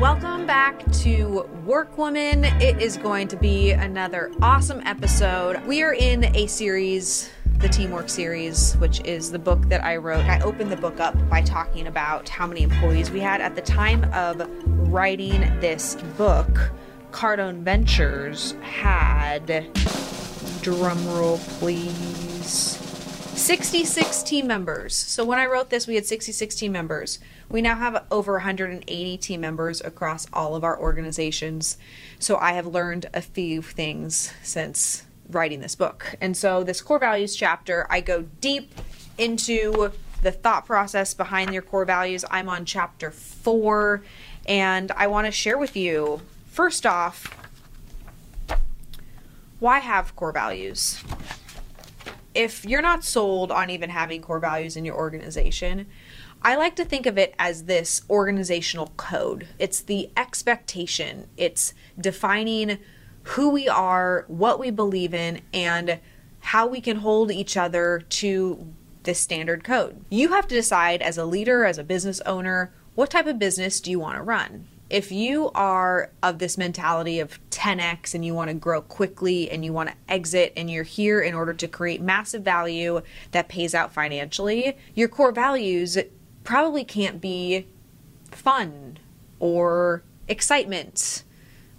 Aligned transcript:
Welcome 0.00 0.46
back 0.46 0.78
to 1.02 1.48
Workwoman. 1.66 2.44
It 2.62 2.80
is 2.80 2.96
going 2.96 3.26
to 3.28 3.36
be 3.36 3.72
another 3.72 4.30
awesome 4.40 4.80
episode. 4.86 5.60
We 5.66 5.82
are 5.82 5.92
in 5.92 6.24
a 6.36 6.46
series, 6.46 7.28
the 7.56 7.68
Teamwork 7.68 8.08
series, 8.08 8.74
which 8.76 9.00
is 9.00 9.32
the 9.32 9.40
book 9.40 9.68
that 9.68 9.82
I 9.82 9.96
wrote. 9.96 10.24
I 10.26 10.40
opened 10.42 10.70
the 10.70 10.76
book 10.76 11.00
up 11.00 11.16
by 11.28 11.42
talking 11.42 11.88
about 11.88 12.28
how 12.28 12.46
many 12.46 12.62
employees 12.62 13.10
we 13.10 13.18
had. 13.18 13.40
At 13.40 13.56
the 13.56 13.60
time 13.60 14.04
of 14.14 14.40
writing 14.88 15.40
this 15.58 15.96
book, 16.16 16.70
Cardone 17.10 17.62
Ventures 17.62 18.54
had, 18.62 19.48
drumroll 20.62 21.40
please, 21.58 22.87
66 23.38 24.22
team 24.24 24.46
members. 24.46 24.94
So 24.94 25.24
when 25.24 25.38
I 25.38 25.46
wrote 25.46 25.70
this, 25.70 25.86
we 25.86 25.94
had 25.94 26.04
66 26.04 26.54
team 26.56 26.72
members. 26.72 27.20
We 27.48 27.62
now 27.62 27.76
have 27.76 28.04
over 28.10 28.34
180 28.34 29.16
team 29.18 29.40
members 29.40 29.80
across 29.80 30.26
all 30.32 30.56
of 30.56 30.64
our 30.64 30.78
organizations. 30.78 31.78
So 32.18 32.36
I 32.36 32.52
have 32.52 32.66
learned 32.66 33.06
a 33.14 33.22
few 33.22 33.62
things 33.62 34.32
since 34.42 35.06
writing 35.30 35.60
this 35.60 35.74
book. 35.74 36.16
And 36.20 36.36
so, 36.36 36.64
this 36.64 36.80
core 36.80 36.98
values 36.98 37.36
chapter, 37.36 37.86
I 37.88 38.00
go 38.00 38.22
deep 38.40 38.74
into 39.16 39.92
the 40.22 40.32
thought 40.32 40.66
process 40.66 41.14
behind 41.14 41.52
your 41.52 41.62
core 41.62 41.84
values. 41.84 42.24
I'm 42.30 42.48
on 42.48 42.64
chapter 42.64 43.10
four, 43.10 44.02
and 44.46 44.90
I 44.92 45.06
want 45.06 45.26
to 45.26 45.32
share 45.32 45.58
with 45.58 45.76
you 45.76 46.22
first 46.50 46.84
off 46.84 47.34
why 49.60 49.80
have 49.80 50.14
core 50.14 50.32
values? 50.32 51.02
If 52.38 52.64
you're 52.64 52.80
not 52.80 53.02
sold 53.02 53.50
on 53.50 53.68
even 53.68 53.90
having 53.90 54.22
core 54.22 54.38
values 54.38 54.76
in 54.76 54.84
your 54.84 54.94
organization, 54.94 55.88
I 56.40 56.54
like 56.54 56.76
to 56.76 56.84
think 56.84 57.04
of 57.04 57.18
it 57.18 57.34
as 57.36 57.64
this 57.64 58.02
organizational 58.08 58.92
code. 58.96 59.48
It's 59.58 59.80
the 59.80 60.10
expectation, 60.16 61.26
it's 61.36 61.74
defining 62.00 62.78
who 63.24 63.48
we 63.48 63.68
are, 63.68 64.24
what 64.28 64.60
we 64.60 64.70
believe 64.70 65.14
in, 65.14 65.40
and 65.52 65.98
how 66.38 66.68
we 66.68 66.80
can 66.80 66.98
hold 66.98 67.32
each 67.32 67.56
other 67.56 68.04
to 68.08 68.72
this 69.02 69.18
standard 69.18 69.64
code. 69.64 70.04
You 70.08 70.28
have 70.28 70.46
to 70.46 70.54
decide 70.54 71.02
as 71.02 71.18
a 71.18 71.24
leader, 71.24 71.64
as 71.64 71.76
a 71.76 71.82
business 71.82 72.20
owner, 72.20 72.72
what 72.94 73.10
type 73.10 73.26
of 73.26 73.40
business 73.40 73.80
do 73.80 73.90
you 73.90 73.98
want 73.98 74.14
to 74.14 74.22
run? 74.22 74.68
If 74.90 75.12
you 75.12 75.50
are 75.54 76.10
of 76.22 76.38
this 76.38 76.56
mentality 76.56 77.20
of 77.20 77.38
10x 77.50 78.14
and 78.14 78.24
you 78.24 78.32
want 78.32 78.48
to 78.48 78.54
grow 78.54 78.80
quickly 78.80 79.50
and 79.50 79.62
you 79.62 79.72
want 79.72 79.90
to 79.90 79.94
exit 80.08 80.54
and 80.56 80.70
you're 80.70 80.82
here 80.82 81.20
in 81.20 81.34
order 81.34 81.52
to 81.52 81.68
create 81.68 82.00
massive 82.00 82.42
value 82.42 83.02
that 83.32 83.48
pays 83.48 83.74
out 83.74 83.92
financially, 83.92 84.78
your 84.94 85.08
core 85.08 85.32
values 85.32 85.98
probably 86.42 86.84
can't 86.84 87.20
be 87.20 87.66
fun 88.30 88.98
or 89.40 90.02
excitement 90.26 91.22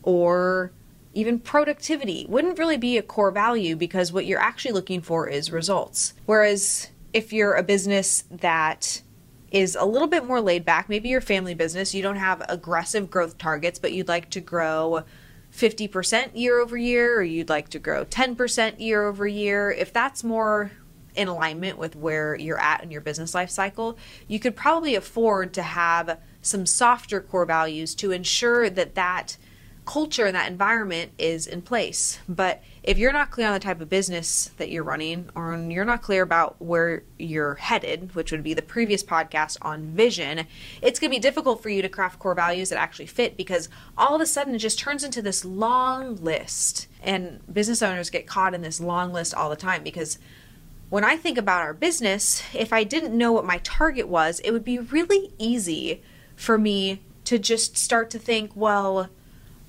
or 0.03 0.71
even 1.13 1.39
productivity 1.39 2.25
wouldn't 2.29 2.59
really 2.59 2.77
be 2.77 2.97
a 2.97 3.01
core 3.01 3.31
value 3.31 3.75
because 3.75 4.13
what 4.13 4.27
you're 4.27 4.39
actually 4.39 4.71
looking 4.71 5.01
for 5.01 5.27
is 5.27 5.51
results. 5.51 6.13
Whereas 6.27 6.89
if 7.13 7.33
you're 7.33 7.55
a 7.55 7.63
business 7.63 8.23
that 8.29 9.01
is 9.51 9.75
a 9.75 9.85
little 9.85 10.07
bit 10.07 10.25
more 10.25 10.41
laid 10.41 10.65
back, 10.65 10.89
maybe 10.89 11.09
your 11.09 11.21
family 11.21 11.53
business, 11.53 11.93
you 11.93 12.01
don't 12.01 12.17
have 12.17 12.43
aggressive 12.49 13.09
growth 13.09 13.37
targets, 13.37 13.79
but 13.79 13.93
you'd 13.93 14.07
like 14.07 14.29
to 14.31 14.41
grow 14.41 15.03
50% 15.53 16.31
year 16.35 16.59
over 16.59 16.77
year 16.77 17.17
or 17.17 17.23
you'd 17.23 17.49
like 17.49 17.69
to 17.69 17.79
grow 17.79 18.05
10% 18.05 18.79
year 18.79 19.05
over 19.07 19.27
year, 19.27 19.71
if 19.71 19.91
that's 19.91 20.23
more 20.23 20.71
in 21.15 21.27
alignment 21.27 21.77
with 21.77 21.95
where 21.95 22.35
you're 22.35 22.59
at 22.59 22.83
in 22.83 22.91
your 22.91 23.01
business 23.01 23.33
life 23.33 23.49
cycle, 23.49 23.97
you 24.27 24.39
could 24.39 24.55
probably 24.55 24.95
afford 24.95 25.53
to 25.53 25.61
have 25.61 26.19
some 26.41 26.65
softer 26.65 27.19
core 27.19 27.45
values 27.45 27.95
to 27.95 28.11
ensure 28.11 28.69
that 28.69 28.95
that 28.95 29.37
culture 29.89 30.27
and 30.27 30.35
that 30.35 30.51
environment 30.51 31.11
is 31.17 31.47
in 31.47 31.63
place. 31.63 32.19
But 32.29 32.61
if 32.83 32.99
you're 32.99 33.11
not 33.11 33.31
clear 33.31 33.47
on 33.47 33.53
the 33.53 33.59
type 33.59 33.81
of 33.81 33.89
business 33.89 34.51
that 34.57 34.69
you're 34.69 34.83
running, 34.83 35.31
or 35.33 35.57
you're 35.57 35.83
not 35.83 36.03
clear 36.03 36.21
about 36.21 36.61
where 36.61 37.01
you're 37.17 37.55
headed, 37.55 38.13
which 38.13 38.31
would 38.31 38.43
be 38.43 38.53
the 38.53 38.61
previous 38.61 39.03
podcast 39.03 39.57
on 39.63 39.87
vision, 39.87 40.45
it's 40.83 40.99
going 40.99 41.09
to 41.09 41.15
be 41.15 41.19
difficult 41.19 41.63
for 41.63 41.69
you 41.69 41.81
to 41.81 41.89
craft 41.89 42.19
core 42.19 42.35
values 42.35 42.69
that 42.69 42.77
actually 42.77 43.07
fit 43.07 43.35
because 43.35 43.67
all 43.97 44.13
of 44.13 44.21
a 44.21 44.27
sudden 44.27 44.53
it 44.53 44.59
just 44.59 44.77
turns 44.77 45.03
into 45.03 45.23
this 45.23 45.43
long 45.43 46.17
list. 46.17 46.87
And 47.01 47.41
business 47.51 47.81
owners 47.81 48.11
get 48.11 48.27
caught 48.27 48.53
in 48.53 48.61
this 48.61 48.79
long 48.79 49.11
list 49.11 49.33
all 49.33 49.49
the 49.49 49.55
time 49.55 49.81
because 49.81 50.19
when 50.91 51.03
I 51.03 51.17
think 51.17 51.39
about 51.39 51.63
our 51.63 51.73
business, 51.73 52.43
if 52.53 52.71
I 52.71 52.83
didn't 52.83 53.17
know 53.17 53.31
what 53.31 53.43
my 53.43 53.57
target 53.63 54.07
was, 54.07 54.39
it 54.41 54.51
would 54.51 54.63
be 54.63 54.77
really 54.77 55.33
easy 55.39 56.03
for 56.35 56.59
me 56.59 57.01
to 57.25 57.39
just 57.39 57.75
start 57.75 58.11
to 58.11 58.19
think, 58.19 58.51
well, 58.53 59.09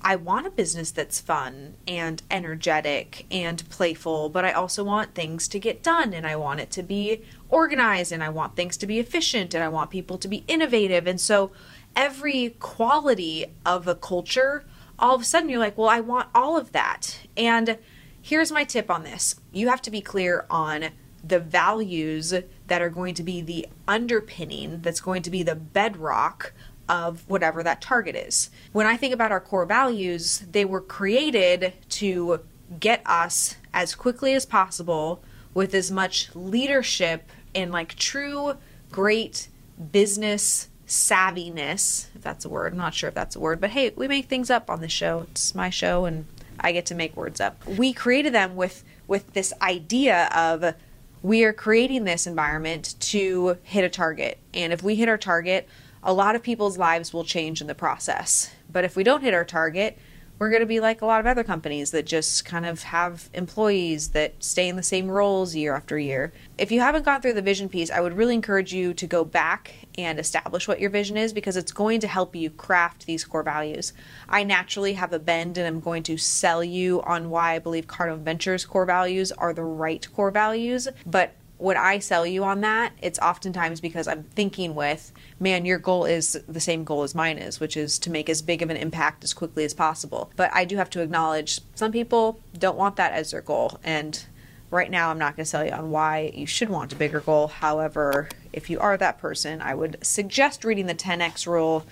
I 0.03 0.15
want 0.15 0.47
a 0.47 0.51
business 0.51 0.91
that's 0.91 1.19
fun 1.19 1.75
and 1.87 2.21
energetic 2.31 3.25
and 3.29 3.67
playful, 3.69 4.29
but 4.29 4.45
I 4.45 4.51
also 4.51 4.83
want 4.83 5.13
things 5.13 5.47
to 5.49 5.59
get 5.59 5.83
done 5.83 6.13
and 6.13 6.25
I 6.25 6.35
want 6.35 6.59
it 6.59 6.71
to 6.71 6.83
be 6.83 7.21
organized 7.49 8.11
and 8.11 8.23
I 8.23 8.29
want 8.29 8.55
things 8.55 8.77
to 8.77 8.87
be 8.87 8.99
efficient 8.99 9.53
and 9.53 9.63
I 9.63 9.69
want 9.69 9.91
people 9.91 10.17
to 10.17 10.27
be 10.27 10.43
innovative. 10.47 11.07
And 11.07 11.21
so 11.21 11.51
every 11.95 12.55
quality 12.59 13.45
of 13.65 13.87
a 13.87 13.95
culture, 13.95 14.65
all 14.97 15.15
of 15.15 15.21
a 15.21 15.25
sudden 15.25 15.49
you're 15.49 15.59
like, 15.59 15.77
well, 15.77 15.89
I 15.89 15.99
want 15.99 16.29
all 16.33 16.57
of 16.57 16.71
that. 16.71 17.19
And 17.37 17.77
here's 18.21 18.51
my 18.51 18.63
tip 18.63 18.89
on 18.89 19.03
this 19.03 19.35
you 19.51 19.69
have 19.69 19.81
to 19.83 19.91
be 19.91 20.01
clear 20.01 20.45
on 20.49 20.89
the 21.23 21.39
values 21.39 22.33
that 22.67 22.81
are 22.81 22.89
going 22.89 23.13
to 23.13 23.23
be 23.23 23.41
the 23.41 23.67
underpinning, 23.87 24.81
that's 24.81 25.01
going 25.01 25.21
to 25.21 25.29
be 25.29 25.43
the 25.43 25.55
bedrock 25.55 26.53
of 26.91 27.23
whatever 27.29 27.63
that 27.63 27.81
target 27.81 28.15
is. 28.15 28.49
When 28.73 28.85
I 28.85 28.97
think 28.97 29.13
about 29.13 29.31
our 29.31 29.39
core 29.39 29.65
values, 29.65 30.43
they 30.51 30.65
were 30.65 30.81
created 30.81 31.73
to 31.89 32.41
get 32.79 33.01
us 33.05 33.55
as 33.73 33.95
quickly 33.95 34.33
as 34.33 34.45
possible 34.45 35.23
with 35.53 35.73
as 35.73 35.89
much 35.89 36.35
leadership 36.35 37.29
and 37.55 37.71
like 37.71 37.95
true 37.95 38.57
great 38.91 39.47
business 39.91 40.67
savviness, 40.85 42.07
if 42.13 42.21
that's 42.21 42.43
a 42.43 42.49
word. 42.49 42.73
I'm 42.73 42.77
not 42.77 42.93
sure 42.93 43.07
if 43.07 43.15
that's 43.15 43.37
a 43.37 43.39
word, 43.39 43.61
but 43.61 43.69
hey, 43.69 43.91
we 43.95 44.09
make 44.09 44.25
things 44.25 44.49
up 44.49 44.69
on 44.69 44.81
this 44.81 44.91
show. 44.91 45.27
It's 45.31 45.55
my 45.55 45.69
show 45.69 46.03
and 46.03 46.25
I 46.59 46.73
get 46.73 46.85
to 46.87 46.95
make 46.95 47.15
words 47.15 47.39
up. 47.39 47.65
We 47.65 47.93
created 47.93 48.33
them 48.33 48.57
with 48.57 48.83
with 49.07 49.33
this 49.33 49.53
idea 49.61 50.29
of 50.35 50.75
we 51.23 51.43
are 51.43 51.53
creating 51.53 52.03
this 52.03 52.27
environment 52.27 52.95
to 52.99 53.57
hit 53.63 53.83
a 53.83 53.89
target. 53.89 54.39
And 54.53 54.73
if 54.73 54.83
we 54.83 54.95
hit 54.95 55.09
our 55.09 55.17
target, 55.17 55.67
a 56.03 56.13
lot 56.13 56.35
of 56.35 56.43
people's 56.43 56.77
lives 56.77 57.13
will 57.13 57.23
change 57.23 57.61
in 57.61 57.67
the 57.67 57.75
process. 57.75 58.51
But 58.71 58.83
if 58.83 58.95
we 58.95 59.03
don't 59.03 59.21
hit 59.21 59.33
our 59.33 59.45
target, 59.45 59.97
we're 60.41 60.49
going 60.49 60.61
to 60.61 60.65
be 60.65 60.79
like 60.79 61.03
a 61.03 61.05
lot 61.05 61.19
of 61.19 61.27
other 61.27 61.43
companies 61.43 61.91
that 61.91 62.07
just 62.07 62.45
kind 62.45 62.65
of 62.65 62.81
have 62.81 63.29
employees 63.31 64.09
that 64.09 64.43
stay 64.43 64.67
in 64.67 64.75
the 64.75 64.81
same 64.81 65.07
roles 65.07 65.53
year 65.53 65.75
after 65.75 65.99
year. 65.99 66.33
If 66.57 66.71
you 66.71 66.79
haven't 66.79 67.05
gone 67.05 67.21
through 67.21 67.33
the 67.33 67.43
vision 67.43 67.69
piece, 67.69 67.91
I 67.91 68.01
would 68.01 68.17
really 68.17 68.33
encourage 68.33 68.73
you 68.73 68.95
to 68.95 69.05
go 69.05 69.23
back 69.23 69.71
and 69.99 70.17
establish 70.17 70.67
what 70.67 70.79
your 70.79 70.89
vision 70.89 71.15
is 71.15 71.31
because 71.31 71.57
it's 71.57 71.71
going 71.71 71.99
to 71.99 72.07
help 72.07 72.35
you 72.35 72.49
craft 72.49 73.05
these 73.05 73.23
core 73.23 73.43
values. 73.43 73.93
I 74.27 74.43
naturally 74.43 74.93
have 74.93 75.13
a 75.13 75.19
bend 75.19 75.59
and 75.59 75.67
I'm 75.67 75.79
going 75.79 76.01
to 76.03 76.17
sell 76.17 76.63
you 76.63 77.03
on 77.03 77.29
why 77.29 77.53
I 77.53 77.59
believe 77.59 77.85
Cardone 77.85 78.23
Ventures 78.23 78.65
core 78.65 78.87
values 78.87 79.31
are 79.33 79.53
the 79.53 79.61
right 79.61 80.07
core 80.11 80.31
values, 80.31 80.87
but 81.05 81.35
when 81.61 81.77
I 81.77 81.99
sell 81.99 82.25
you 82.25 82.43
on 82.43 82.61
that, 82.61 82.93
it's 83.03 83.19
oftentimes 83.19 83.81
because 83.81 84.07
I'm 84.07 84.23
thinking 84.23 84.73
with, 84.73 85.11
man, 85.39 85.63
your 85.63 85.77
goal 85.77 86.05
is 86.05 86.41
the 86.47 86.59
same 86.59 86.83
goal 86.83 87.03
as 87.03 87.13
mine 87.13 87.37
is, 87.37 87.59
which 87.59 87.77
is 87.77 87.99
to 87.99 88.09
make 88.09 88.29
as 88.29 88.41
big 88.41 88.63
of 88.63 88.71
an 88.71 88.77
impact 88.77 89.23
as 89.23 89.31
quickly 89.31 89.63
as 89.63 89.75
possible. 89.75 90.31
But 90.35 90.49
I 90.55 90.65
do 90.65 90.77
have 90.77 90.89
to 90.89 91.01
acknowledge 91.01 91.61
some 91.75 91.91
people 91.91 92.41
don't 92.57 92.79
want 92.79 92.95
that 92.95 93.13
as 93.13 93.29
their 93.29 93.41
goal. 93.41 93.79
And 93.83 94.25
right 94.71 94.89
now, 94.89 95.11
I'm 95.11 95.19
not 95.19 95.35
going 95.35 95.43
to 95.43 95.49
sell 95.49 95.63
you 95.63 95.71
on 95.71 95.91
why 95.91 96.31
you 96.33 96.47
should 96.47 96.69
want 96.69 96.93
a 96.93 96.95
bigger 96.95 97.19
goal. 97.19 97.49
However, 97.49 98.27
if 98.51 98.71
you 98.71 98.79
are 98.79 98.97
that 98.97 99.19
person, 99.19 99.61
I 99.61 99.75
would 99.75 99.97
suggest 100.01 100.65
reading 100.65 100.87
the 100.87 100.95
10x 100.95 101.45
rule 101.45 101.85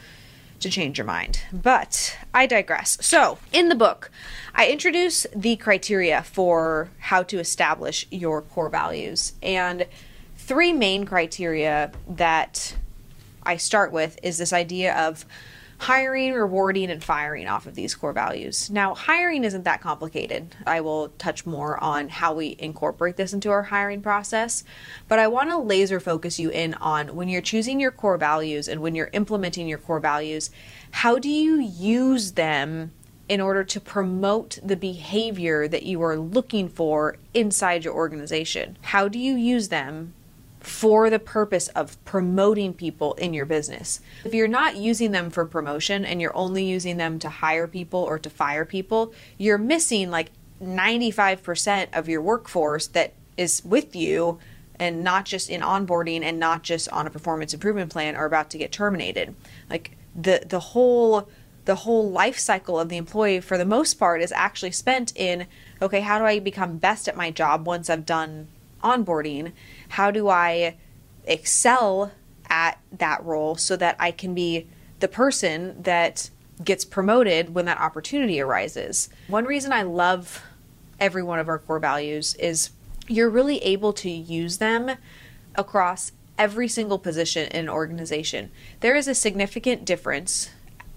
to 0.60 0.70
change 0.70 0.98
your 0.98 1.06
mind. 1.06 1.42
But 1.52 2.18
I 2.34 2.46
digress. 2.46 2.98
So, 3.02 3.38
in 3.52 3.70
the 3.70 3.76
book, 3.76 4.12
I 4.54 4.68
introduce 4.68 5.26
the 5.36 5.56
criteria 5.56 6.24
for 6.24 6.90
how 7.00 7.24
to 7.24 7.40
establish 7.40 8.08
your 8.12 8.42
core 8.42 8.70
values. 8.70 9.34
And 9.42 9.86
three 10.38 10.74
main 10.74 11.06
criteria 11.06 11.92
that 12.08 12.76
I 13.44 13.58
start 13.58 13.92
with 13.92 14.20
is 14.22 14.38
this 14.38 14.54
idea 14.54 14.96
of 14.96 15.26
hiring, 15.80 16.34
rewarding, 16.34 16.92
and 16.92 17.02
firing 17.02 17.48
off 17.48 17.66
of 17.66 17.74
these 17.74 17.96
core 17.96 18.12
values. 18.12 18.70
Now, 18.70 18.94
hiring 18.94 19.46
isn't 19.46 19.64
that 19.64 19.82
complicated. 19.82 20.56
I 20.68 20.82
will 20.82 21.10
touch 21.18 21.46
more 21.46 21.82
on 21.82 22.10
how 22.10 22.34
we 22.34 22.58
incorporate 22.60 23.16
this 23.16 23.34
into 23.34 23.50
our 23.50 23.64
hiring 23.64 24.02
process, 24.02 24.66
but 25.08 25.20
I 25.20 25.28
want 25.28 25.50
to 25.50 25.58
laser 25.58 26.02
focus 26.02 26.38
you 26.38 26.50
in 26.50 26.74
on 26.76 27.16
when 27.16 27.30
you're 27.30 27.42
choosing 27.42 27.80
your 27.80 27.92
core 27.92 28.18
values 28.18 28.68
and 28.68 28.82
when 28.82 28.94
you're 28.94 29.10
implementing 29.14 29.70
your 29.70 29.78
core 29.78 30.02
values, 30.02 30.50
how 30.92 31.18
do 31.18 31.30
you 31.30 31.60
use 31.60 32.34
them 32.34 32.92
in 33.30 33.40
order 33.40 33.64
to 33.64 33.80
promote 33.80 34.60
the 34.62 34.76
behavior 34.76 35.68
that 35.68 35.84
you 35.84 36.02
are 36.02 36.18
looking 36.18 36.68
for 36.68 37.16
inside 37.34 37.86
your 37.86 37.94
organization? 37.94 38.78
How 38.82 39.08
do 39.08 39.18
you 39.18 39.36
use 39.36 39.70
them 39.70 40.14
for 40.60 41.10
the 41.10 41.20
purpose 41.20 41.68
of 41.70 42.04
promoting 42.06 42.74
people 42.74 43.14
in 43.14 43.34
your 43.34 43.46
business. 43.46 44.02
If 44.26 44.34
you're 44.34 44.48
not 44.48 44.76
using 44.76 45.12
them 45.12 45.30
for 45.30 45.46
promotion 45.46 46.04
and 46.04 46.22
you're 46.22 46.36
only 46.36 46.66
using 46.66 46.98
them 46.98 47.20
to 47.20 47.30
hire 47.30 47.68
people 47.68 48.02
or 48.02 48.20
to 48.20 48.30
fire 48.30 48.66
people, 48.66 49.14
you're 49.38 49.58
missing 49.58 50.12
like 50.12 50.32
95% 50.62 51.88
of 51.94 52.10
your 52.10 52.22
workforce 52.22 52.88
that 52.88 53.14
is 53.38 53.64
with 53.64 53.96
you 53.96 54.40
and 54.78 55.04
not 55.04 55.26
just 55.26 55.50
in 55.50 55.62
onboarding 55.62 56.24
and 56.24 56.40
not 56.40 56.64
just 56.64 56.90
on 56.90 57.08
a 57.08 57.10
performance 57.10 57.54
improvement 57.54 57.92
plan 57.92 58.16
are 58.16 58.26
about 58.26 58.50
to 58.50 58.58
get 58.58 58.72
terminated. 58.72 59.36
Like 59.70 59.98
the 60.16 60.44
the 60.46 60.60
whole 60.60 61.30
the 61.66 61.76
whole 61.76 62.10
life 62.10 62.40
cycle 62.40 62.80
of 62.80 62.90
the 62.90 62.98
employee 62.98 63.42
for 63.42 63.58
the 63.58 63.66
most 63.66 63.96
part 63.96 64.22
is 64.22 64.32
actually 64.32 64.72
spent 64.72 65.14
in 65.16 65.48
okay, 65.82 66.02
how 66.02 66.20
do 66.20 66.26
I 66.26 66.40
become 66.40 66.78
best 66.78 67.08
at 67.08 67.16
my 67.16 67.32
job 67.32 67.66
once 67.68 67.90
I've 67.90 68.06
done 68.06 68.48
onboarding? 68.84 69.54
How 69.90 70.12
do 70.12 70.30
I 70.30 70.78
excel 71.26 72.12
at 72.50 72.80
that 72.92 73.24
role 73.24 73.56
so 73.56 73.76
that 73.76 73.96
I 74.00 74.12
can 74.12 74.34
be 74.34 74.68
the 75.00 75.08
person 75.08 75.82
that 75.84 76.30
gets 76.64 76.84
promoted 76.84 77.54
when 77.54 77.66
that 77.66 77.80
opportunity 77.80 78.42
arises? 78.42 79.10
One 79.28 79.46
reason 79.46 79.72
I 79.72 79.84
love 79.84 80.44
every 81.00 81.24
one 81.24 81.40
of 81.40 81.48
our 81.48 81.60
core 81.60 81.80
values 81.80 82.36
is 82.36 82.72
you're 83.08 83.30
really 83.30 83.60
able 83.60 83.94
to 83.94 84.10
use 84.10 84.58
them 84.58 84.92
across 85.56 86.12
every 86.38 86.68
single 86.68 87.00
position 87.00 87.48
in 87.48 87.66
an 87.66 87.70
organization. 87.70 88.52
There 88.80 88.96
is 88.96 89.08
a 89.08 89.16
significant 89.16 89.86
difference 89.86 90.50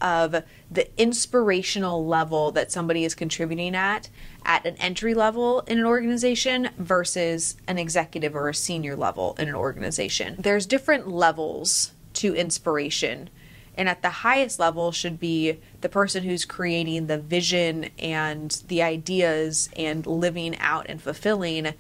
of 0.02 0.42
the 0.70 1.00
inspirational 1.00 2.04
level 2.04 2.50
that 2.50 2.72
somebody 2.72 3.04
is 3.04 3.14
contributing 3.14 3.74
at 3.74 4.10
at 4.44 4.66
an 4.66 4.76
entry 4.76 5.14
level 5.14 5.60
in 5.60 5.78
an 5.78 5.86
organization 5.86 6.68
versus 6.76 7.56
an 7.68 7.78
executive 7.78 8.34
or 8.34 8.48
a 8.48 8.54
senior 8.54 8.96
level 8.96 9.36
in 9.38 9.48
an 9.48 9.54
organization. 9.54 10.36
There's 10.38 10.66
different 10.66 11.08
levels 11.08 11.92
to 12.14 12.34
inspiration. 12.34 13.30
And 13.74 13.88
at 13.88 14.02
the 14.02 14.10
highest 14.10 14.58
level 14.58 14.92
should 14.92 15.18
be 15.18 15.58
the 15.80 15.88
person 15.88 16.24
who's 16.24 16.44
creating 16.44 17.06
the 17.06 17.18
vision 17.18 17.88
and 17.98 18.50
the 18.68 18.82
ideas 18.82 19.70
and 19.76 20.06
living 20.06 20.58
out 20.58 20.86
and 20.88 21.00
fulfilling 21.00 21.72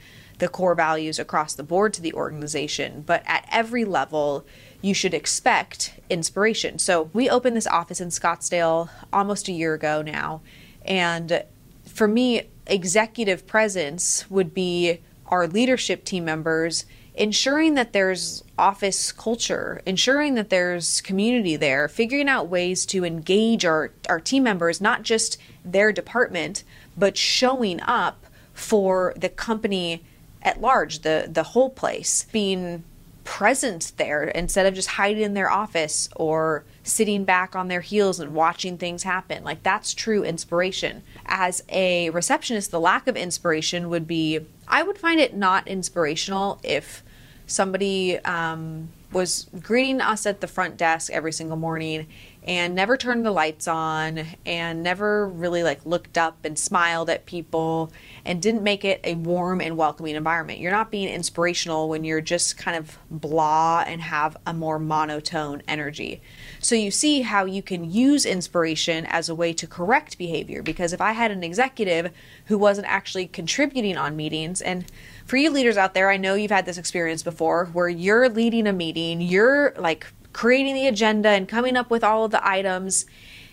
the 0.42 0.48
core 0.48 0.74
values 0.74 1.20
across 1.20 1.54
the 1.54 1.62
board 1.62 1.94
to 1.94 2.02
the 2.02 2.12
organization. 2.14 3.04
But 3.06 3.22
at 3.26 3.48
every 3.52 3.84
level, 3.84 4.44
you 4.80 4.92
should 4.92 5.14
expect 5.14 6.00
inspiration. 6.10 6.80
So 6.80 7.10
we 7.12 7.30
opened 7.30 7.56
this 7.56 7.68
office 7.68 8.00
in 8.00 8.08
Scottsdale 8.08 8.90
almost 9.12 9.46
a 9.46 9.52
year 9.52 9.72
ago 9.72 10.02
now. 10.02 10.40
And 10.84 11.44
for 11.86 12.08
me, 12.08 12.48
executive 12.66 13.46
presence 13.46 14.28
would 14.28 14.52
be 14.52 14.98
our 15.28 15.46
leadership 15.46 16.04
team 16.04 16.24
members 16.24 16.86
ensuring 17.14 17.74
that 17.74 17.92
there's 17.92 18.42
office 18.58 19.12
culture, 19.12 19.80
ensuring 19.86 20.34
that 20.34 20.50
there's 20.50 21.00
community 21.02 21.54
there, 21.54 21.86
figuring 21.86 22.28
out 22.28 22.48
ways 22.48 22.84
to 22.86 23.04
engage 23.04 23.64
our, 23.64 23.92
our 24.08 24.18
team 24.18 24.42
members, 24.42 24.80
not 24.80 25.04
just 25.04 25.38
their 25.64 25.92
department, 25.92 26.64
but 26.96 27.16
showing 27.16 27.80
up 27.82 28.26
for 28.52 29.14
the 29.16 29.28
company 29.28 30.02
at 30.42 30.60
large, 30.60 31.00
the 31.00 31.28
the 31.30 31.42
whole 31.42 31.70
place, 31.70 32.26
being 32.32 32.84
present 33.24 33.92
there 33.98 34.24
instead 34.24 34.66
of 34.66 34.74
just 34.74 34.88
hiding 34.88 35.22
in 35.22 35.34
their 35.34 35.50
office 35.50 36.08
or 36.16 36.64
sitting 36.82 37.24
back 37.24 37.54
on 37.54 37.68
their 37.68 37.80
heels 37.80 38.18
and 38.18 38.34
watching 38.34 38.76
things 38.76 39.04
happen. 39.04 39.44
Like 39.44 39.62
that's 39.62 39.94
true 39.94 40.24
inspiration. 40.24 41.02
As 41.26 41.62
a 41.68 42.10
receptionist, 42.10 42.70
the 42.70 42.80
lack 42.80 43.06
of 43.06 43.16
inspiration 43.16 43.88
would 43.90 44.06
be 44.06 44.40
I 44.66 44.82
would 44.82 44.98
find 44.98 45.20
it 45.20 45.36
not 45.36 45.68
inspirational 45.68 46.58
if 46.62 47.02
somebody 47.46 48.18
um, 48.20 48.88
was 49.12 49.48
greeting 49.60 50.00
us 50.00 50.26
at 50.26 50.40
the 50.40 50.46
front 50.46 50.76
desk 50.76 51.12
every 51.12 51.32
single 51.32 51.56
morning 51.56 52.06
and 52.44 52.74
never 52.74 52.96
turned 52.96 53.24
the 53.24 53.30
lights 53.30 53.68
on 53.68 54.26
and 54.44 54.82
never 54.82 55.28
really 55.28 55.62
like 55.62 55.84
looked 55.86 56.18
up 56.18 56.44
and 56.44 56.58
smiled 56.58 57.08
at 57.08 57.24
people 57.24 57.92
and 58.24 58.42
didn't 58.42 58.64
make 58.64 58.84
it 58.84 59.00
a 59.04 59.14
warm 59.14 59.60
and 59.60 59.76
welcoming 59.76 60.16
environment. 60.16 60.58
You're 60.58 60.72
not 60.72 60.90
being 60.90 61.08
inspirational 61.08 61.88
when 61.88 62.02
you're 62.02 62.20
just 62.20 62.58
kind 62.58 62.76
of 62.76 62.98
blah 63.10 63.84
and 63.86 64.02
have 64.02 64.36
a 64.44 64.52
more 64.52 64.80
monotone 64.80 65.62
energy. 65.68 66.20
So 66.58 66.74
you 66.74 66.90
see 66.90 67.22
how 67.22 67.44
you 67.44 67.62
can 67.62 67.90
use 67.90 68.26
inspiration 68.26 69.06
as 69.06 69.28
a 69.28 69.34
way 69.36 69.52
to 69.52 69.66
correct 69.68 70.18
behavior 70.18 70.62
because 70.62 70.92
if 70.92 71.00
I 71.00 71.12
had 71.12 71.30
an 71.30 71.44
executive 71.44 72.10
who 72.46 72.58
wasn't 72.58 72.88
actually 72.88 73.28
contributing 73.28 73.96
on 73.96 74.16
meetings 74.16 74.60
and 74.60 74.84
for 75.26 75.36
you 75.36 75.50
leaders 75.50 75.76
out 75.76 75.94
there, 75.94 76.10
I 76.10 76.16
know 76.16 76.34
you've 76.34 76.50
had 76.50 76.66
this 76.66 76.78
experience 76.78 77.22
before 77.22 77.66
where 77.66 77.88
you're 77.88 78.28
leading 78.28 78.66
a 78.66 78.72
meeting, 78.72 79.20
you're 79.20 79.72
like 79.78 80.06
creating 80.32 80.74
the 80.74 80.86
agenda 80.86 81.28
and 81.28 81.48
coming 81.48 81.76
up 81.76 81.90
with 81.90 82.02
all 82.04 82.24
of 82.24 82.30
the 82.30 82.46
items. 82.46 83.06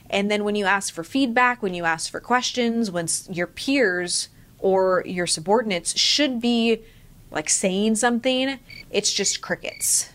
And 0.09 0.29
then 0.31 0.43
when 0.43 0.55
you 0.55 0.65
ask 0.65 0.93
for 0.93 1.03
feedback, 1.03 1.61
when 1.61 1.73
you 1.73 1.85
ask 1.85 2.11
for 2.11 2.19
questions, 2.19 2.89
when 2.89 3.07
your 3.29 3.47
peers 3.47 4.29
or 4.57 5.03
your 5.05 5.27
subordinates 5.27 5.97
should 5.97 6.41
be 6.41 6.81
like 7.31 7.49
saying 7.49 7.95
something, 7.95 8.59
it's 8.89 9.13
just 9.13 9.41
crickets. 9.41 10.09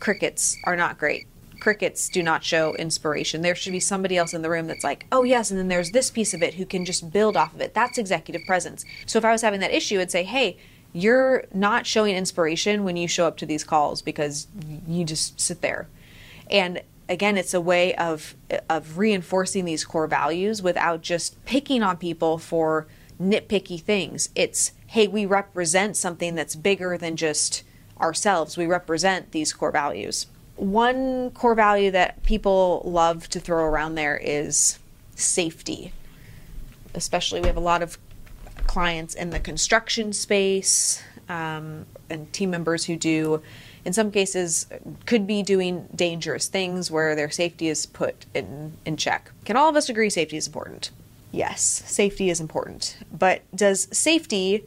Crickets 0.00 0.56
are 0.64 0.76
not 0.76 0.98
great. 0.98 1.26
Crickets 1.60 2.08
do 2.08 2.22
not 2.22 2.44
show 2.44 2.74
inspiration. 2.74 3.40
There 3.40 3.54
should 3.54 3.72
be 3.72 3.80
somebody 3.80 4.18
else 4.18 4.34
in 4.34 4.42
the 4.42 4.50
room 4.50 4.66
that's 4.66 4.84
like, 4.84 5.06
oh, 5.10 5.22
yes, 5.22 5.50
and 5.50 5.58
then 5.58 5.68
there's 5.68 5.92
this 5.92 6.10
piece 6.10 6.34
of 6.34 6.42
it 6.42 6.54
who 6.54 6.66
can 6.66 6.84
just 6.84 7.10
build 7.10 7.36
off 7.36 7.54
of 7.54 7.60
it. 7.60 7.72
That's 7.72 7.96
executive 7.96 8.44
presence. 8.46 8.84
So 9.06 9.18
if 9.18 9.24
I 9.24 9.32
was 9.32 9.40
having 9.40 9.60
that 9.60 9.72
issue, 9.72 10.00
I'd 10.00 10.10
say, 10.10 10.24
hey, 10.24 10.58
you're 10.94 11.44
not 11.52 11.86
showing 11.86 12.16
inspiration 12.16 12.84
when 12.84 12.96
you 12.96 13.06
show 13.08 13.26
up 13.26 13.36
to 13.38 13.44
these 13.44 13.64
calls 13.64 14.00
because 14.00 14.46
you 14.86 15.04
just 15.04 15.38
sit 15.40 15.60
there. 15.60 15.88
And 16.48 16.80
again, 17.08 17.36
it's 17.36 17.52
a 17.52 17.60
way 17.60 17.94
of 17.96 18.34
of 18.70 18.96
reinforcing 18.96 19.64
these 19.64 19.84
core 19.84 20.06
values 20.06 20.62
without 20.62 21.02
just 21.02 21.44
picking 21.44 21.82
on 21.82 21.96
people 21.96 22.38
for 22.38 22.86
nitpicky 23.20 23.80
things. 23.80 24.30
It's 24.36 24.72
hey, 24.86 25.08
we 25.08 25.26
represent 25.26 25.96
something 25.96 26.36
that's 26.36 26.54
bigger 26.54 26.96
than 26.96 27.16
just 27.16 27.64
ourselves. 28.00 28.56
We 28.56 28.66
represent 28.66 29.32
these 29.32 29.52
core 29.52 29.72
values. 29.72 30.28
One 30.56 31.32
core 31.32 31.56
value 31.56 31.90
that 31.90 32.22
people 32.22 32.82
love 32.84 33.28
to 33.30 33.40
throw 33.40 33.64
around 33.64 33.96
there 33.96 34.16
is 34.16 34.78
safety. 35.16 35.92
Especially, 36.94 37.40
we 37.40 37.48
have 37.48 37.56
a 37.56 37.60
lot 37.60 37.82
of 37.82 37.98
clients 38.66 39.14
in 39.14 39.30
the 39.30 39.40
construction 39.40 40.12
space 40.12 41.02
um, 41.28 41.86
and 42.10 42.32
team 42.32 42.50
members 42.50 42.84
who 42.84 42.96
do, 42.96 43.42
in 43.84 43.92
some 43.92 44.10
cases, 44.10 44.66
could 45.06 45.26
be 45.26 45.42
doing 45.42 45.88
dangerous 45.94 46.48
things 46.48 46.90
where 46.90 47.14
their 47.14 47.30
safety 47.30 47.68
is 47.68 47.86
put 47.86 48.26
in, 48.34 48.74
in 48.84 48.96
check. 48.96 49.30
Can 49.44 49.56
all 49.56 49.68
of 49.68 49.76
us 49.76 49.88
agree 49.88 50.10
safety 50.10 50.36
is 50.36 50.46
important? 50.46 50.90
Yes, 51.32 51.62
safety 51.62 52.30
is 52.30 52.40
important. 52.40 52.96
But 53.12 53.42
does 53.54 53.88
safety 53.96 54.64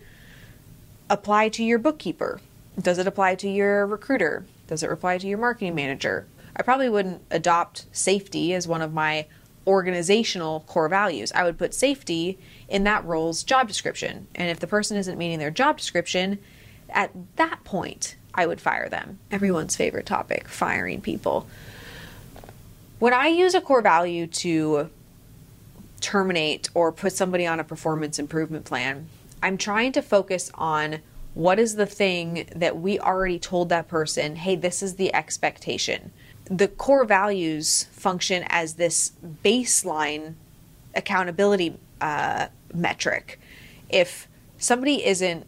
apply 1.09 1.49
to 1.49 1.63
your 1.63 1.79
bookkeeper? 1.79 2.41
Does 2.79 2.97
it 2.97 3.07
apply 3.07 3.35
to 3.35 3.49
your 3.49 3.85
recruiter? 3.87 4.45
Does 4.67 4.83
it 4.83 4.91
apply 4.91 5.19
to 5.19 5.27
your 5.27 5.37
marketing 5.37 5.75
manager? 5.75 6.27
I 6.55 6.63
probably 6.63 6.89
wouldn't 6.89 7.21
adopt 7.31 7.85
safety 7.91 8.53
as 8.53 8.67
one 8.67 8.81
of 8.81 8.93
my 8.93 9.27
organizational 9.67 10.61
core 10.61 10.89
values. 10.89 11.31
I 11.33 11.43
would 11.43 11.57
put 11.57 11.73
safety 11.73 12.39
in 12.69 12.85
that 12.85 13.05
role's 13.05 13.43
job 13.43 13.67
description. 13.67 14.27
And 14.33 14.49
if 14.49 14.59
the 14.59 14.67
person 14.67 14.97
isn't 14.97 15.17
meeting 15.17 15.39
their 15.39 15.51
job 15.51 15.77
description, 15.77 16.39
at 16.89 17.11
that 17.35 17.63
point, 17.63 18.15
I 18.33 18.45
would 18.45 18.61
fire 18.61 18.87
them. 18.87 19.19
Everyone's 19.29 19.75
favorite 19.75 20.05
topic 20.05 20.47
firing 20.47 21.01
people. 21.01 21.47
When 22.99 23.13
I 23.13 23.27
use 23.27 23.53
a 23.53 23.61
core 23.61 23.81
value 23.81 24.25
to 24.27 24.89
terminate 25.99 26.69
or 26.73 26.91
put 26.91 27.13
somebody 27.13 27.45
on 27.45 27.59
a 27.59 27.63
performance 27.63 28.17
improvement 28.17 28.65
plan, 28.65 29.07
I'm 29.43 29.57
trying 29.57 29.91
to 29.93 30.01
focus 30.01 30.49
on 30.55 30.99
what 31.33 31.59
is 31.59 31.75
the 31.75 31.85
thing 31.85 32.47
that 32.55 32.79
we 32.79 32.99
already 32.99 33.37
told 33.37 33.69
that 33.69 33.87
person, 33.87 34.37
hey, 34.37 34.55
this 34.55 34.81
is 34.81 34.95
the 34.95 35.13
expectation 35.13 36.11
the 36.49 36.67
core 36.67 37.05
values 37.05 37.85
function 37.91 38.43
as 38.47 38.73
this 38.73 39.11
baseline 39.43 40.33
accountability 40.95 41.77
uh, 42.01 42.47
metric. 42.73 43.39
If 43.89 44.27
somebody 44.57 45.05
isn't 45.05 45.45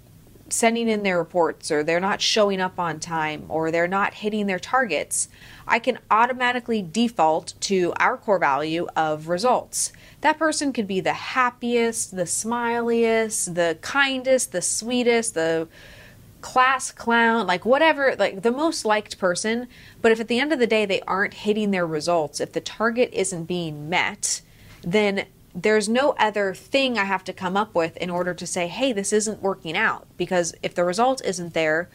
sending 0.51 0.89
in 0.89 1.03
their 1.03 1.17
reports 1.17 1.71
or 1.71 1.83
they're 1.83 1.99
not 1.99 2.21
showing 2.21 2.59
up 2.59 2.79
on 2.79 2.99
time 2.99 3.45
or 3.49 3.71
they're 3.71 3.87
not 3.87 4.15
hitting 4.15 4.47
their 4.47 4.59
targets, 4.59 5.29
I 5.67 5.79
can 5.79 5.99
automatically 6.09 6.81
default 6.81 7.53
to 7.61 7.93
our 7.97 8.17
core 8.17 8.39
value 8.39 8.87
of 8.95 9.27
results. 9.27 9.91
That 10.21 10.39
person 10.39 10.73
could 10.73 10.87
be 10.87 10.99
the 10.99 11.13
happiest, 11.13 12.15
the 12.15 12.23
smiliest, 12.23 13.53
the 13.53 13.77
kindest, 13.81 14.51
the 14.51 14.61
sweetest, 14.61 15.33
the 15.35 15.67
class 16.41 16.91
clown, 16.91 17.48
like 17.48 17.65
whatever, 17.65 18.15
like 18.17 18.41
the 18.41 18.51
most 18.51 18.86
liked 18.86 19.17
person. 19.17 19.67
But 20.01 20.12
if 20.12 20.19
at 20.19 20.27
the 20.27 20.39
end 20.39 20.53
of 20.53 20.60
the 20.60 20.67
day 20.67 20.86
they 20.86 21.01
aren't 21.01 21.34
hitting 21.34 21.72
their 21.72 21.86
results, 21.86 22.39
if 22.39 22.53
the 22.53 22.62
target 22.62 23.10
isn't 23.13 23.46
being 23.46 23.89
met, 23.89 24.41
then 24.81 25.25
there's 25.53 25.89
no 25.89 26.12
other 26.17 26.53
thing 26.53 26.98
I 26.98 27.05
have 27.05 27.24
to 27.25 27.34
come 27.34 27.58
up 27.58 27.75
with 27.75 27.98
in 27.98 28.10
order 28.10 28.34
to 28.34 28.48
say, 28.48 28.67
hey, 28.67 28.93
this 28.93 29.12
isn't 29.12 29.41
working 29.41 29.75
out. 29.75 30.08
Because 30.17 30.53
if 30.63 30.75
the 30.75 30.84
result 30.84 31.22
isn't 31.25 31.53
there, 31.53 31.89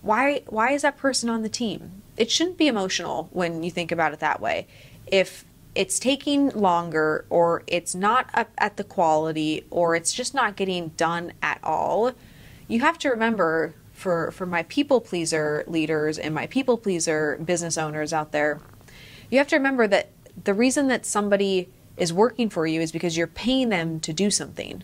why 0.00 0.42
why 0.48 0.72
is 0.72 0.82
that 0.82 0.96
person 0.96 1.28
on 1.28 1.42
the 1.42 1.48
team? 1.48 2.02
It 2.16 2.30
shouldn't 2.30 2.58
be 2.58 2.68
emotional 2.68 3.28
when 3.32 3.62
you 3.62 3.70
think 3.70 3.92
about 3.92 4.12
it 4.12 4.20
that 4.20 4.40
way. 4.40 4.66
If 5.06 5.44
it's 5.74 5.98
taking 5.98 6.50
longer 6.50 7.24
or 7.30 7.62
it's 7.66 7.94
not 7.94 8.28
up 8.34 8.50
at 8.58 8.76
the 8.76 8.84
quality 8.84 9.64
or 9.70 9.94
it's 9.94 10.12
just 10.12 10.34
not 10.34 10.56
getting 10.56 10.88
done 10.90 11.32
at 11.42 11.58
all, 11.62 12.12
you 12.68 12.80
have 12.80 12.98
to 12.98 13.08
remember 13.08 13.74
for 14.02 14.32
for 14.32 14.44
my 14.44 14.64
people 14.64 15.00
pleaser 15.00 15.64
leaders 15.66 16.18
and 16.18 16.34
my 16.34 16.46
people 16.48 16.76
pleaser 16.76 17.38
business 17.42 17.78
owners 17.78 18.12
out 18.12 18.32
there, 18.32 18.60
you 19.30 19.38
have 19.38 19.46
to 19.46 19.56
remember 19.56 19.86
that 19.86 20.10
the 20.44 20.52
reason 20.52 20.88
that 20.88 21.06
somebody 21.06 21.68
is 21.96 22.12
working 22.12 22.50
for 22.50 22.66
you 22.66 22.80
is 22.80 22.90
because 22.90 23.16
you're 23.16 23.26
paying 23.26 23.68
them 23.68 24.00
to 24.00 24.12
do 24.12 24.30
something. 24.30 24.82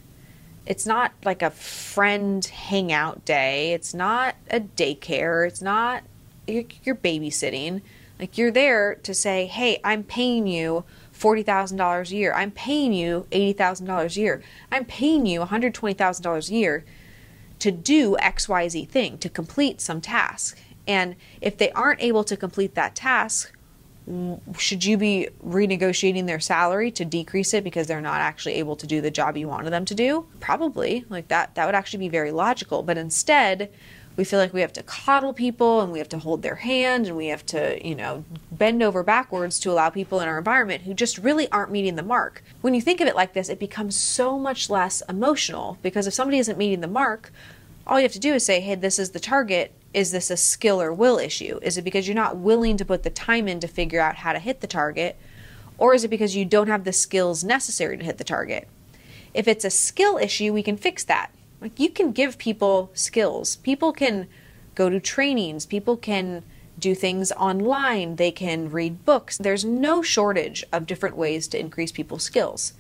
It's 0.66 0.87
not 0.87 1.12
like 1.25 1.42
a 1.42 1.50
friend 1.50 2.44
hangout 2.46 3.25
day. 3.25 3.72
It's 3.72 3.92
not 3.92 4.37
a 4.50 4.60
daycare. 4.60 5.46
It's 5.46 5.62
not 5.62 6.04
you're 6.46 6.94
babysitting. 6.94 7.82
Like 8.20 8.38
you're 8.38 8.52
there 8.52 8.94
to 9.02 9.14
say, 9.14 9.46
"Hey, 9.46 9.80
I'm 9.82 10.04
paying 10.04 10.46
you 10.46 10.84
$40,000 11.12 12.12
a 12.12 12.14
year. 12.14 12.32
I'm 12.32 12.52
paying 12.52 12.92
you 12.92 13.26
$80,000 13.32 14.16
a 14.16 14.20
year. 14.20 14.42
I'm 14.70 14.84
paying 14.84 15.26
you 15.26 15.40
$120,000 15.40 16.48
a 16.48 16.54
year 16.54 16.84
to 17.59 17.71
do 17.71 18.17
XYZ 18.21 18.88
thing, 18.88 19.19
to 19.19 19.29
complete 19.29 19.81
some 19.81 20.00
task. 20.00 20.59
And 20.87 21.17
if 21.41 21.59
they 21.59 21.71
aren't 21.73 22.03
able 22.03 22.25
to 22.25 22.37
complete 22.37 22.75
that 22.75 22.95
task, 22.95 23.55
should 24.57 24.85
you 24.85 24.97
be 24.97 25.29
renegotiating 25.45 26.27
their 26.27 26.41
salary 26.41 26.91
to 26.93 27.05
decrease 27.05 27.53
it 27.53 27.62
because 27.62 27.87
they're 27.87 28.00
not 28.00 28.21
actually 28.23 28.55
able 28.55 28.75
to 28.77 28.87
do 28.87 29.03
the 29.03 29.11
job 29.11 29.37
you 29.37 29.47
wanted 29.47 29.71
them 29.71 29.85
to 29.85 29.95
do? 29.95 30.27
Probably. 30.41 31.05
Like 31.11 31.29
that 31.29 31.55
that 31.57 31.67
would 31.67 31.75
actually 31.75 31.99
be 31.99 32.09
very 32.09 32.33
logical. 32.33 32.83
But 32.83 32.97
instead, 32.97 33.71
we 34.18 34.25
feel 34.25 34.40
like 34.40 34.52
we 34.52 34.62
have 34.62 34.72
to 34.72 34.82
coddle 34.82 35.32
people 35.32 35.80
and 35.80 35.92
we 35.92 36.00
have 36.00 36.08
to 36.08 36.18
hold 36.18 36.42
their 36.42 36.56
hand 36.56 37.06
and 37.06 37.16
we 37.16 37.28
have 37.28 37.46
to, 37.46 37.78
you 37.87 37.94
know, 37.94 38.25
bend 38.50 38.82
over 38.82 39.04
backwards 39.04 39.60
to 39.60 39.70
allow 39.70 39.88
people 39.88 40.18
in 40.18 40.26
our 40.26 40.38
environment 40.38 40.82
who 40.82 40.92
just 40.92 41.18
really 41.18 41.48
aren't 41.52 41.70
meeting 41.70 41.94
the 41.94 42.02
mark. 42.02 42.42
When 42.60 42.75
you 42.75 42.80
think 42.80 43.00
of 43.00 43.06
it 43.06 43.14
like 43.14 43.32
this, 43.32 43.48
it 43.48 43.60
becomes 43.60 43.94
so 43.94 44.37
much 44.37 44.68
less 44.68 45.04
emotional 45.08 45.78
because 45.82 46.08
if 46.08 46.14
somebody 46.14 46.38
isn't 46.38 46.58
meeting 46.58 46.80
the 46.80 46.88
mark, 46.88 47.32
all 47.87 48.00
you 48.00 48.02
have 48.02 48.12
to 48.12 48.18
do 48.18 48.34
is 48.34 48.44
say, 48.44 48.58
"Hey, 48.58 48.75
this 48.75 48.98
is 48.98 49.10
the 49.10 49.20
target 49.20 49.72
is 49.94 50.10
this 50.10 50.30
a 50.30 50.37
skill 50.37 50.82
or 50.82 50.92
will 50.92 51.18
issue? 51.18 51.60
Is 51.62 51.78
it 51.78 51.82
because 51.82 52.06
you're 52.08 52.14
not 52.14 52.37
willing 52.37 52.76
to 52.76 52.84
put 52.84 53.04
the 53.04 53.10
time 53.10 53.46
in 53.46 53.60
to 53.60 53.68
figure 53.68 54.00
out 54.00 54.16
how 54.16 54.32
to 54.32 54.38
hit 54.40 54.60
the 54.60 54.66
target? 54.66 55.16
Or 55.78 55.94
is 55.94 56.02
it 56.02 56.08
because 56.08 56.37
you 56.37 56.44
don't 56.44 56.66
have 56.66 56.84
the 56.84 56.92
skills 56.92 57.44
necessary 57.44 57.96
to 57.96 58.04
hit 58.04 58.18
the 58.18 58.25
target? 58.25 58.68
If 59.32 59.46
it's 59.46 59.64
a 59.64 59.70
skill 59.70 60.18
issue, 60.18 60.52
we 60.52 60.62
can 60.62 60.76
fix 60.76 61.04
that. 61.04 61.30
Like 61.61 61.79
you 61.79 61.91
can 61.91 62.12
give 62.12 62.38
people 62.38 62.91
skills. 62.95 63.57
People 63.57 63.93
can 63.93 64.29
go 64.75 64.88
to 64.88 65.00
trainings, 65.00 65.67
people 65.67 65.97
can 65.97 66.45
do 66.79 66.95
things 66.95 67.33
online, 67.33 68.17
they 68.17 68.31
can 68.31 68.71
read 68.71 69.05
books. 69.05 69.37
There's 69.38 69.65
no 69.65 70.00
shortage 70.03 70.65
of 70.73 70.87
different 70.87 71.17
ways 71.17 71.49
to 71.49 71.59
increase 71.59 71.91
people's 71.91 72.23
skills. 72.23 72.75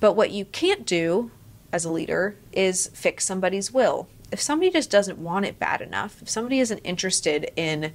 But 0.00 0.14
what 0.14 0.30
you 0.30 0.46
can't 0.46 0.86
do 0.86 1.30
as 1.72 1.84
a 1.84 1.92
leader 1.92 2.36
is 2.52 2.90
fix 2.94 3.24
somebody's 3.26 3.72
will 3.72 4.08
if 4.32 4.40
somebody 4.40 4.70
just 4.70 4.90
doesn't 4.90 5.18
want 5.18 5.44
it 5.44 5.58
bad 5.58 5.80
enough, 5.80 6.20
if 6.22 6.28
somebody 6.28 6.60
isn't 6.60 6.78
interested 6.78 7.50
in 7.56 7.92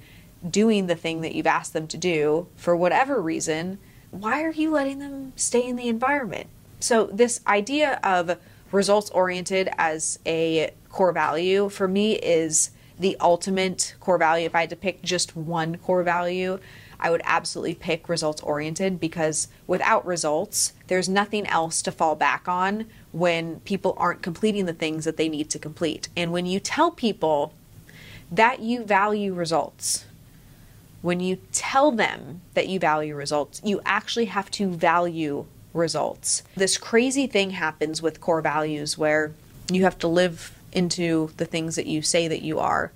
doing 0.48 0.86
the 0.86 0.96
thing 0.96 1.20
that 1.20 1.34
you've 1.34 1.46
asked 1.46 1.72
them 1.72 1.86
to 1.88 1.96
do 1.96 2.48
for 2.56 2.74
whatever 2.74 3.20
reason, 3.20 3.78
why 4.10 4.42
are 4.42 4.50
you 4.50 4.70
letting 4.70 4.98
them 4.98 5.32
stay 5.36 5.66
in 5.66 5.76
the 5.76 5.88
environment? 5.88 6.48
So, 6.80 7.06
this 7.06 7.40
idea 7.46 8.00
of 8.02 8.38
results 8.72 9.10
oriented 9.10 9.68
as 9.78 10.18
a 10.26 10.72
core 10.88 11.12
value 11.12 11.68
for 11.68 11.86
me 11.86 12.14
is 12.14 12.70
the 12.98 13.16
ultimate 13.20 13.94
core 14.00 14.18
value. 14.18 14.46
If 14.46 14.54
I 14.54 14.60
had 14.60 14.70
to 14.70 14.76
pick 14.76 15.02
just 15.02 15.36
one 15.36 15.76
core 15.78 16.02
value, 16.02 16.58
I 17.00 17.10
would 17.10 17.22
absolutely 17.24 17.74
pick 17.74 18.08
results 18.08 18.40
oriented 18.42 19.00
because 19.00 19.48
without 19.66 20.06
results, 20.06 20.72
there's 20.86 21.08
nothing 21.08 21.46
else 21.46 21.82
to 21.82 21.92
fall 21.92 22.14
back 22.14 22.46
on 22.48 22.86
when 23.10 23.60
people 23.60 23.94
aren't 23.98 24.22
completing 24.22 24.66
the 24.66 24.72
things 24.72 25.04
that 25.04 25.16
they 25.16 25.28
need 25.28 25.50
to 25.50 25.58
complete. 25.58 26.08
And 26.16 26.32
when 26.32 26.46
you 26.46 26.60
tell 26.60 26.92
people 26.92 27.54
that 28.30 28.60
you 28.60 28.84
value 28.84 29.34
results, 29.34 30.04
when 31.02 31.18
you 31.18 31.38
tell 31.50 31.90
them 31.90 32.42
that 32.54 32.68
you 32.68 32.78
value 32.78 33.16
results, 33.16 33.60
you 33.64 33.80
actually 33.84 34.26
have 34.26 34.50
to 34.52 34.70
value 34.70 35.46
results. 35.72 36.42
This 36.56 36.78
crazy 36.78 37.26
thing 37.26 37.50
happens 37.50 38.02
with 38.02 38.20
core 38.20 38.42
values 38.42 38.98
where 38.98 39.32
you 39.70 39.84
have 39.84 39.98
to 39.98 40.08
live 40.08 40.56
into 40.72 41.30
the 41.36 41.44
things 41.44 41.76
that 41.76 41.86
you 41.86 42.02
say 42.02 42.28
that 42.28 42.42
you 42.42 42.58
are. 42.58 42.92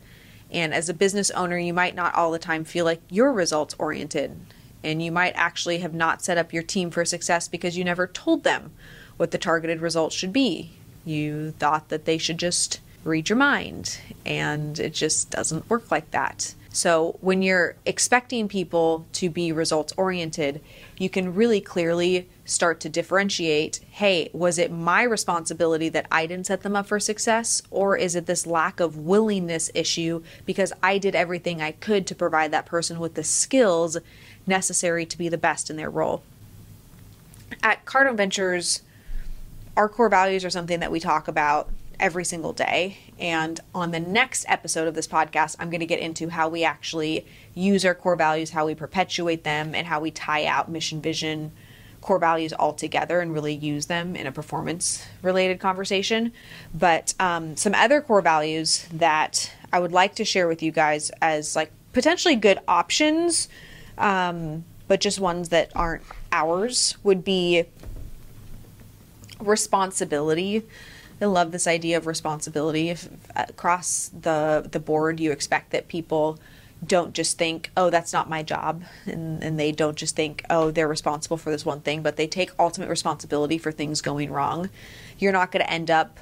And 0.51 0.73
as 0.73 0.89
a 0.89 0.95
business 0.95 1.31
owner, 1.33 1.59
you 1.59 1.73
might 1.73 1.95
not 1.95 2.15
all 2.15 2.31
the 2.31 2.39
time 2.39 2.65
feel 2.65 2.85
like 2.85 3.01
you're 3.11 3.33
results 3.33 3.75
oriented. 3.79 4.37
And 4.85 5.03
you 5.03 5.11
might 5.11 5.33
actually 5.35 5.79
have 5.79 5.95
not 5.95 6.23
set 6.23 6.39
up 6.39 6.53
your 6.53 6.63
team 6.63 6.91
for 6.91 7.05
success 7.05 7.49
because 7.49 7.77
you 7.77 7.85
never 7.85 8.07
told 8.07 8.45
them 8.45 8.71
what 9.17 9.31
the 9.31 9.39
targeted 9.39 9.81
results 9.81 10.15
should 10.15 10.33
be. 10.33 10.73
You 11.05 11.53
thought 11.53 11.89
that 11.89 12.05
they 12.05 12.19
should 12.19 12.39
just 12.39 12.81
read 13.03 13.29
your 13.29 13.39
mind, 13.39 13.99
and 14.25 14.79
it 14.79 14.93
just 14.93 15.31
doesn't 15.31 15.69
work 15.71 15.91
like 15.91 16.11
that. 16.11 16.55
So, 16.77 17.17
when 17.23 17.41
you're 17.41 17.75
expecting 17.87 18.49
people 18.49 19.07
to 19.15 19.31
be 19.31 19.51
results 19.51 19.95
oriented, 19.97 20.61
you 20.99 21.09
can 21.09 21.35
really 21.35 21.59
clearly 21.59 22.29
start 22.45 22.81
to 22.81 22.91
differentiate 22.91 23.81
hey, 23.93 24.29
was 24.35 24.59
it 24.59 24.71
my 24.71 25.03
responsibility 25.03 25.89
that 25.89 26.07
I 26.13 26.27
didn't 26.27 26.49
set 26.49 26.61
them 26.61 26.77
up 26.77 26.87
for 26.87 27.01
success? 27.01 27.63
Or 27.71 27.97
is 27.97 28.15
it 28.15 28.27
this 28.27 28.47
lack 28.47 28.79
of 28.79 28.99
willingness 28.99 29.71
issue 29.73 30.23
because 30.45 30.71
I 30.83 30.99
did 30.99 31.15
everything 31.15 31.63
I 31.63 31.73
could 31.73 32.07
to 32.09 32.15
provide 32.15 32.51
that 32.51 32.67
person 32.67 32.99
with 32.99 33.15
the 33.15 33.25
skills 33.25 33.97
necessary 34.47 35.07
to 35.07 35.17
be 35.17 35.31
the 35.31 35.39
best 35.39 35.71
in 35.71 35.77
their 35.77 35.89
role? 35.89 36.25
At 37.63 37.87
Cardone 37.87 38.19
Ventures, 38.19 38.83
our 39.79 39.89
core 39.89 40.11
values 40.11 40.45
are 40.45 40.51
something 40.51 40.81
that 40.81 40.93
we 40.93 41.01
talk 41.01 41.27
about 41.27 41.71
every 41.99 42.25
single 42.25 42.53
day. 42.53 42.99
And 43.19 43.61
on 43.75 43.91
the 43.91 44.01
next 44.01 44.45
episode 44.49 44.89
of 44.89 44.95
this 44.95 45.07
podcast, 45.07 45.57
I'm 45.59 45.71
going 45.71 45.81
to 45.81 45.87
get 45.87 46.01
into 46.01 46.29
how 46.29 46.49
we 46.49 46.65
actually 46.65 47.27
use 47.55 47.85
our 47.85 47.95
core 47.95 48.17
values, 48.17 48.51
how 48.51 48.67
we 48.67 48.75
perpetuate 48.75 49.45
them, 49.45 49.75
and 49.75 49.87
how 49.87 50.01
we 50.01 50.11
tie 50.11 50.47
out 50.47 50.71
mission, 50.71 51.01
vision, 51.01 51.53
core 52.07 52.19
values 52.21 52.53
all 52.53 52.73
together 52.73 53.21
and 53.21 53.35
really 53.35 53.55
use 53.55 53.87
them 53.87 54.15
in 54.15 54.29
a 54.29 54.33
performance 54.33 55.05
related 55.23 55.59
conversation. 55.59 56.33
But 56.73 57.15
um, 57.19 57.57
some 57.57 57.75
other 57.75 58.01
core 58.01 58.23
values 58.23 58.87
that 58.93 59.53
I 59.73 59.81
would 59.81 59.93
like 59.93 60.15
to 60.17 60.25
share 60.25 60.47
with 60.47 60.63
you 60.63 60.71
guys 60.71 61.11
as 61.21 61.57
like 61.57 61.73
potentially 61.93 62.37
good 62.37 62.61
options, 62.69 63.49
um, 63.99 64.65
but 64.87 65.01
just 65.01 65.19
ones 65.19 65.49
that 65.49 65.73
aren't 65.75 66.05
ours 66.31 66.97
would 67.03 67.25
be 67.25 67.65
responsibility. 69.41 70.63
I 71.21 71.25
love 71.27 71.51
this 71.53 71.67
idea 71.67 71.97
of 71.97 72.07
responsibility. 72.07 72.91
If 72.91 73.09
across 73.35 74.09
the 74.09 74.69
the 74.71 74.81
board 74.81 75.19
you 75.21 75.33
expect 75.33 75.71
that 75.71 75.89
people 75.89 76.39
don't 76.85 77.15
just 77.15 77.39
think, 77.39 77.71
oh, 77.77 77.89
that's 77.89 78.13
not 78.13 78.29
my 78.29 78.43
job, 78.43 78.83
and, 79.07 79.43
and 79.43 79.59
they 79.59 79.73
don't 79.73 79.97
just 79.97 80.15
think, 80.15 80.45
oh, 80.51 80.71
they're 80.71 80.87
responsible 80.87 81.39
for 81.39 81.51
this 81.51 81.65
one 81.65 81.81
thing, 81.81 82.03
but 82.03 82.17
they 82.17 82.27
take 82.27 82.51
ultimate 82.59 82.91
responsibility 82.91 83.57
for 83.57 83.73
things 83.73 84.03
going 84.03 84.31
wrong. 84.31 84.69
You're 85.19 85.33
not 85.33 85.51
going 85.51 85.65
to 85.65 85.73
end 85.73 85.91
up 85.91 86.19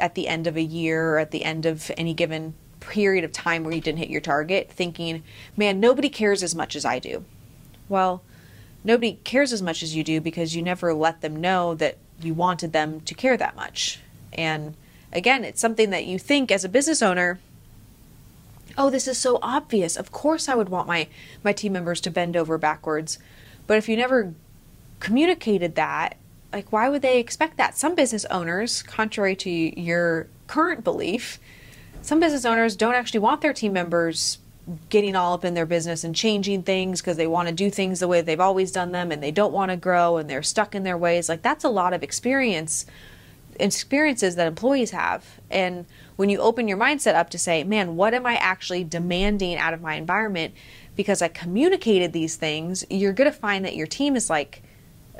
at 0.00 0.16
the 0.16 0.26
end 0.26 0.48
of 0.48 0.56
a 0.56 0.62
year 0.62 1.14
or 1.14 1.18
at 1.18 1.30
the 1.30 1.44
end 1.44 1.66
of 1.66 1.90
any 1.96 2.14
given 2.14 2.54
period 2.80 3.22
of 3.22 3.30
time 3.30 3.62
where 3.62 3.72
you 3.72 3.80
didn't 3.80 4.00
hit 4.00 4.10
your 4.10 4.20
target 4.20 4.70
thinking, 4.70 5.22
man, 5.56 5.78
nobody 5.78 6.08
cares 6.08 6.42
as 6.42 6.54
much 6.54 6.74
as 6.74 6.84
I 6.84 6.98
do. 6.98 7.24
Well, 7.88 8.22
nobody 8.82 9.20
cares 9.22 9.52
as 9.52 9.62
much 9.62 9.84
as 9.84 9.94
you 9.94 10.02
do 10.02 10.20
because 10.20 10.56
you 10.56 10.62
never 10.62 10.92
let 10.92 11.20
them 11.20 11.40
know 11.40 11.74
that 11.76 11.96
you 12.20 12.34
wanted 12.34 12.72
them 12.72 13.00
to 13.02 13.14
care 13.14 13.36
that 13.36 13.54
much. 13.54 14.00
And 14.32 14.74
again, 15.12 15.44
it's 15.44 15.60
something 15.60 15.90
that 15.90 16.06
you 16.06 16.18
think 16.18 16.50
as 16.50 16.64
a 16.64 16.68
business 16.68 17.02
owner, 17.02 17.38
oh, 18.76 18.90
this 18.90 19.06
is 19.06 19.18
so 19.18 19.38
obvious. 19.42 19.96
Of 19.96 20.12
course 20.12 20.48
I 20.48 20.54
would 20.54 20.68
want 20.68 20.88
my 20.88 21.08
my 21.44 21.52
team 21.52 21.72
members 21.72 22.00
to 22.02 22.10
bend 22.10 22.36
over 22.36 22.58
backwards. 22.58 23.18
But 23.66 23.78
if 23.78 23.88
you 23.88 23.96
never 23.96 24.34
communicated 25.00 25.74
that, 25.74 26.16
like 26.52 26.72
why 26.72 26.88
would 26.88 27.02
they 27.02 27.18
expect 27.18 27.56
that? 27.56 27.76
Some 27.76 27.94
business 27.94 28.24
owners, 28.26 28.82
contrary 28.82 29.36
to 29.36 29.50
your 29.50 30.28
current 30.46 30.84
belief, 30.84 31.38
some 32.02 32.20
business 32.20 32.44
owners 32.44 32.76
don't 32.76 32.94
actually 32.94 33.20
want 33.20 33.40
their 33.40 33.52
team 33.52 33.72
members 33.72 34.38
getting 34.88 35.16
all 35.16 35.34
up 35.34 35.44
in 35.44 35.54
their 35.54 35.66
business 35.66 36.04
and 36.04 36.14
changing 36.14 36.62
things 36.62 37.00
because 37.00 37.16
they 37.16 37.26
want 37.26 37.48
to 37.48 37.54
do 37.54 37.68
things 37.68 38.00
the 38.00 38.06
way 38.06 38.20
they've 38.20 38.40
always 38.40 38.70
done 38.70 38.92
them 38.92 39.10
and 39.10 39.22
they 39.22 39.30
don't 39.30 39.52
want 39.52 39.70
to 39.70 39.76
grow 39.76 40.18
and 40.18 40.30
they're 40.30 40.42
stuck 40.42 40.74
in 40.74 40.84
their 40.84 40.96
ways 40.96 41.28
like 41.28 41.42
that's 41.42 41.64
a 41.64 41.68
lot 41.68 41.92
of 41.92 42.02
experience 42.02 42.86
experiences 43.60 44.36
that 44.36 44.46
employees 44.46 44.90
have 44.90 45.40
and 45.50 45.84
when 46.16 46.28
you 46.28 46.38
open 46.38 46.68
your 46.68 46.78
mindset 46.78 47.14
up 47.14 47.30
to 47.30 47.38
say 47.38 47.62
man 47.64 47.96
what 47.96 48.14
am 48.14 48.24
i 48.26 48.34
actually 48.36 48.82
demanding 48.82 49.56
out 49.56 49.74
of 49.74 49.80
my 49.80 49.94
environment 49.94 50.54
because 50.96 51.20
i 51.22 51.28
communicated 51.28 52.12
these 52.12 52.36
things 52.36 52.84
you're 52.88 53.12
going 53.12 53.30
to 53.30 53.36
find 53.36 53.64
that 53.64 53.76
your 53.76 53.86
team 53.86 54.16
is 54.16 54.30
like 54.30 54.62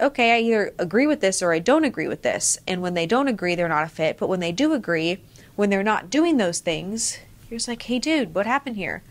okay 0.01 0.37
i 0.37 0.41
either 0.41 0.73
agree 0.79 1.07
with 1.07 1.21
this 1.21 1.43
or 1.43 1.53
i 1.53 1.59
don't 1.59 1.85
agree 1.85 2.09
with 2.09 2.23
this 2.23 2.59
and 2.67 2.81
when 2.81 2.95
they 2.95 3.07
don't 3.07 3.29
agree 3.29 3.55
they're 3.55 3.69
not 3.69 3.85
a 3.85 3.89
fit 3.89 4.17
but 4.17 4.29
when 4.29 4.41
they 4.41 4.53
do 4.53 4.73
agree 4.73 5.23
when 5.57 5.69
they're 5.71 5.83
not 5.83 6.09
doing 6.11 6.39
those 6.39 6.61
things 6.61 7.19
You're 7.53 7.59
just 7.59 7.69
like, 7.69 7.83
hey, 7.83 7.99
dude, 7.99 8.35
what 8.35 8.47
happened 8.47 8.77
here? 8.77 9.03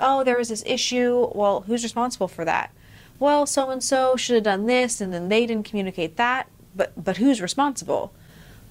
Oh, 0.00 0.24
there 0.24 0.38
was 0.38 0.48
this 0.48 0.64
issue. 0.64 1.28
Well, 1.34 1.60
who's 1.66 1.82
responsible 1.82 2.26
for 2.26 2.42
that? 2.46 2.72
Well, 3.18 3.44
so 3.44 3.68
and 3.68 3.84
so 3.84 4.16
should 4.16 4.36
have 4.36 4.44
done 4.44 4.64
this, 4.64 4.98
and 5.02 5.12
then 5.12 5.28
they 5.28 5.44
didn't 5.44 5.66
communicate 5.66 6.16
that. 6.16 6.48
But 6.74 6.92
but 6.96 7.18
who's 7.18 7.42
responsible? 7.42 8.14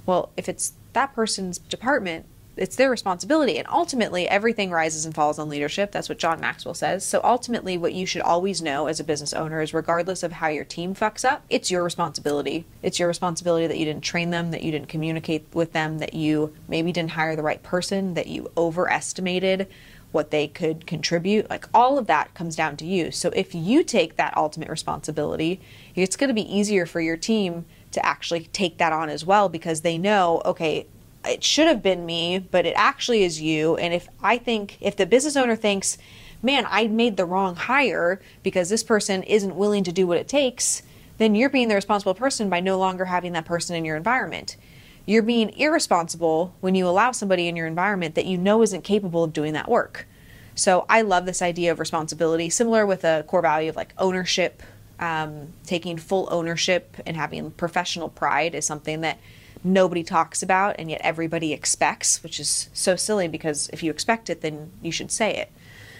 Well, 0.05 0.31
if 0.37 0.49
it's 0.49 0.73
that 0.93 1.13
person's 1.13 1.57
department, 1.57 2.25
it's 2.57 2.75
their 2.75 2.89
responsibility. 2.89 3.57
And 3.57 3.67
ultimately, 3.69 4.27
everything 4.27 4.71
rises 4.71 5.05
and 5.05 5.15
falls 5.15 5.39
on 5.39 5.49
leadership. 5.49 5.91
That's 5.91 6.09
what 6.09 6.17
John 6.17 6.39
Maxwell 6.41 6.73
says. 6.73 7.05
So 7.05 7.21
ultimately, 7.23 7.77
what 7.77 7.93
you 7.93 8.05
should 8.05 8.21
always 8.21 8.61
know 8.61 8.87
as 8.87 8.99
a 8.99 9.05
business 9.05 9.33
owner 9.33 9.61
is 9.61 9.73
regardless 9.73 10.21
of 10.21 10.33
how 10.33 10.49
your 10.49 10.65
team 10.65 10.93
fucks 10.93 11.23
up, 11.23 11.43
it's 11.49 11.71
your 11.71 11.83
responsibility. 11.83 12.65
It's 12.83 12.99
your 12.99 13.07
responsibility 13.07 13.67
that 13.67 13.77
you 13.77 13.85
didn't 13.85 14.03
train 14.03 14.31
them, 14.31 14.51
that 14.51 14.63
you 14.63 14.71
didn't 14.71 14.89
communicate 14.89 15.47
with 15.53 15.73
them, 15.73 15.99
that 15.99 16.13
you 16.13 16.53
maybe 16.67 16.91
didn't 16.91 17.11
hire 17.11 17.35
the 17.35 17.43
right 17.43 17.63
person, 17.63 18.15
that 18.15 18.27
you 18.27 18.51
overestimated 18.57 19.67
what 20.11 20.31
they 20.31 20.47
could 20.47 20.85
contribute. 20.85 21.49
Like 21.49 21.67
all 21.73 21.97
of 21.97 22.07
that 22.07 22.33
comes 22.33 22.55
down 22.57 22.75
to 22.77 22.85
you. 22.85 23.11
So 23.11 23.29
if 23.33 23.55
you 23.55 23.81
take 23.83 24.17
that 24.17 24.35
ultimate 24.35 24.69
responsibility, 24.69 25.61
it's 25.95 26.17
going 26.17 26.27
to 26.27 26.33
be 26.33 26.53
easier 26.53 26.85
for 26.85 26.99
your 26.99 27.15
team 27.15 27.65
to 27.91 28.05
actually 28.05 28.45
take 28.45 28.77
that 28.77 28.93
on 28.93 29.09
as 29.09 29.25
well 29.25 29.49
because 29.49 29.81
they 29.81 29.97
know, 29.97 30.41
okay, 30.45 30.87
it 31.25 31.43
should 31.43 31.67
have 31.67 31.83
been 31.83 32.05
me, 32.05 32.39
but 32.39 32.65
it 32.65 32.73
actually 32.75 33.23
is 33.23 33.41
you. 33.41 33.75
And 33.77 33.93
if 33.93 34.07
I 34.23 34.37
think, 34.37 34.77
if 34.81 34.95
the 34.95 35.05
business 35.05 35.35
owner 35.35 35.55
thinks, 35.55 35.97
man, 36.41 36.65
I 36.67 36.87
made 36.87 37.17
the 37.17 37.25
wrong 37.25 37.55
hire 37.55 38.21
because 38.43 38.69
this 38.69 38.83
person 38.83 39.23
isn't 39.23 39.55
willing 39.55 39.83
to 39.83 39.91
do 39.91 40.07
what 40.07 40.17
it 40.17 40.27
takes, 40.27 40.81
then 41.17 41.35
you're 41.35 41.49
being 41.49 41.67
the 41.67 41.75
responsible 41.75 42.15
person 42.15 42.49
by 42.49 42.59
no 42.59 42.79
longer 42.79 43.05
having 43.05 43.33
that 43.33 43.45
person 43.45 43.75
in 43.75 43.85
your 43.85 43.97
environment. 43.97 44.57
You're 45.05 45.23
being 45.23 45.49
irresponsible 45.57 46.55
when 46.61 46.75
you 46.75 46.87
allow 46.87 47.11
somebody 47.11 47.47
in 47.47 47.55
your 47.55 47.67
environment 47.67 48.15
that 48.15 48.25
you 48.25 48.37
know 48.37 48.61
isn't 48.61 48.83
capable 48.83 49.23
of 49.23 49.33
doing 49.33 49.53
that 49.53 49.69
work. 49.69 50.07
So 50.55 50.85
I 50.89 51.01
love 51.01 51.25
this 51.25 51.41
idea 51.41 51.71
of 51.71 51.79
responsibility, 51.79 52.49
similar 52.49 52.85
with 52.85 53.03
a 53.03 53.23
core 53.27 53.41
value 53.41 53.69
of 53.69 53.75
like 53.75 53.93
ownership. 53.97 54.61
Um, 55.01 55.53
taking 55.65 55.97
full 55.97 56.27
ownership 56.31 56.95
and 57.07 57.17
having 57.17 57.49
professional 57.49 58.07
pride 58.07 58.53
is 58.53 58.67
something 58.67 59.01
that 59.01 59.17
nobody 59.63 60.03
talks 60.03 60.43
about 60.43 60.75
and 60.77 60.89
yet 60.89 61.01
everybody 61.03 61.53
expects, 61.53 62.21
which 62.23 62.39
is 62.39 62.69
so 62.73 62.95
silly 62.95 63.27
because 63.27 63.69
if 63.73 63.83
you 63.83 63.91
expect 63.91 64.29
it, 64.29 64.41
then 64.41 64.71
you 64.81 64.91
should 64.91 65.11
say 65.11 65.35
it. 65.35 65.51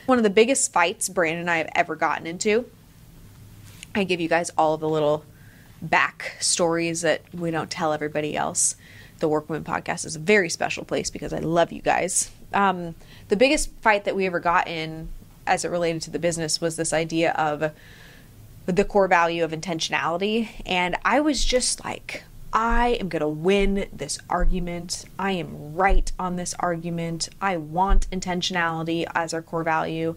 One 0.05 0.17
of 0.17 0.23
the 0.23 0.29
biggest 0.29 0.71
fights 0.73 1.09
Brandon 1.09 1.41
and 1.41 1.49
I 1.49 1.57
have 1.57 1.69
ever 1.75 1.95
gotten 1.95 2.27
into, 2.27 2.69
I 3.93 4.03
give 4.03 4.19
you 4.19 4.27
guys 4.27 4.51
all 4.57 4.77
the 4.77 4.89
little 4.89 5.25
back 5.81 6.35
stories 6.39 7.01
that 7.01 7.21
we 7.33 7.51
don't 7.51 7.69
tell 7.69 7.93
everybody 7.93 8.35
else. 8.35 8.75
The 9.19 9.29
Workwoman 9.29 9.63
podcast 9.63 10.05
is 10.05 10.15
a 10.15 10.19
very 10.19 10.49
special 10.49 10.83
place 10.85 11.09
because 11.09 11.33
I 11.33 11.39
love 11.39 11.71
you 11.71 11.81
guys. 11.81 12.31
Um, 12.53 12.95
the 13.29 13.35
biggest 13.35 13.71
fight 13.81 14.05
that 14.05 14.15
we 14.15 14.25
ever 14.25 14.39
got 14.39 14.67
in 14.67 15.09
as 15.45 15.65
it 15.65 15.69
related 15.69 16.01
to 16.03 16.11
the 16.11 16.19
business 16.19 16.61
was 16.61 16.75
this 16.75 16.93
idea 16.93 17.31
of 17.33 17.71
the 18.75 18.85
core 18.85 19.07
value 19.07 19.43
of 19.43 19.51
intentionality. 19.51 20.49
And 20.65 20.95
I 21.03 21.19
was 21.19 21.43
just 21.43 21.83
like, 21.83 22.23
I 22.53 22.97
am 22.99 23.09
going 23.09 23.21
to 23.21 23.27
win 23.27 23.87
this 23.93 24.19
argument. 24.29 25.05
I 25.17 25.33
am 25.33 25.73
right 25.73 26.11
on 26.19 26.35
this 26.35 26.53
argument. 26.59 27.29
I 27.39 27.57
want 27.57 28.09
intentionality 28.11 29.05
as 29.15 29.33
our 29.33 29.41
core 29.41 29.63
value. 29.63 30.15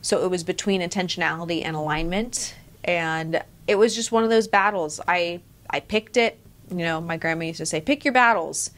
So 0.00 0.24
it 0.24 0.30
was 0.30 0.44
between 0.44 0.80
intentionality 0.80 1.64
and 1.64 1.76
alignment. 1.76 2.54
And 2.84 3.42
it 3.66 3.76
was 3.76 3.94
just 3.94 4.12
one 4.12 4.24
of 4.24 4.30
those 4.30 4.48
battles. 4.48 5.00
I 5.06 5.40
I 5.70 5.80
picked 5.80 6.16
it. 6.16 6.38
You 6.70 6.78
know, 6.78 7.00
my 7.00 7.16
grandma 7.16 7.46
used 7.46 7.58
to 7.58 7.66
say, 7.66 7.80
pick 7.80 8.04
your 8.04 8.14
battles. 8.14 8.70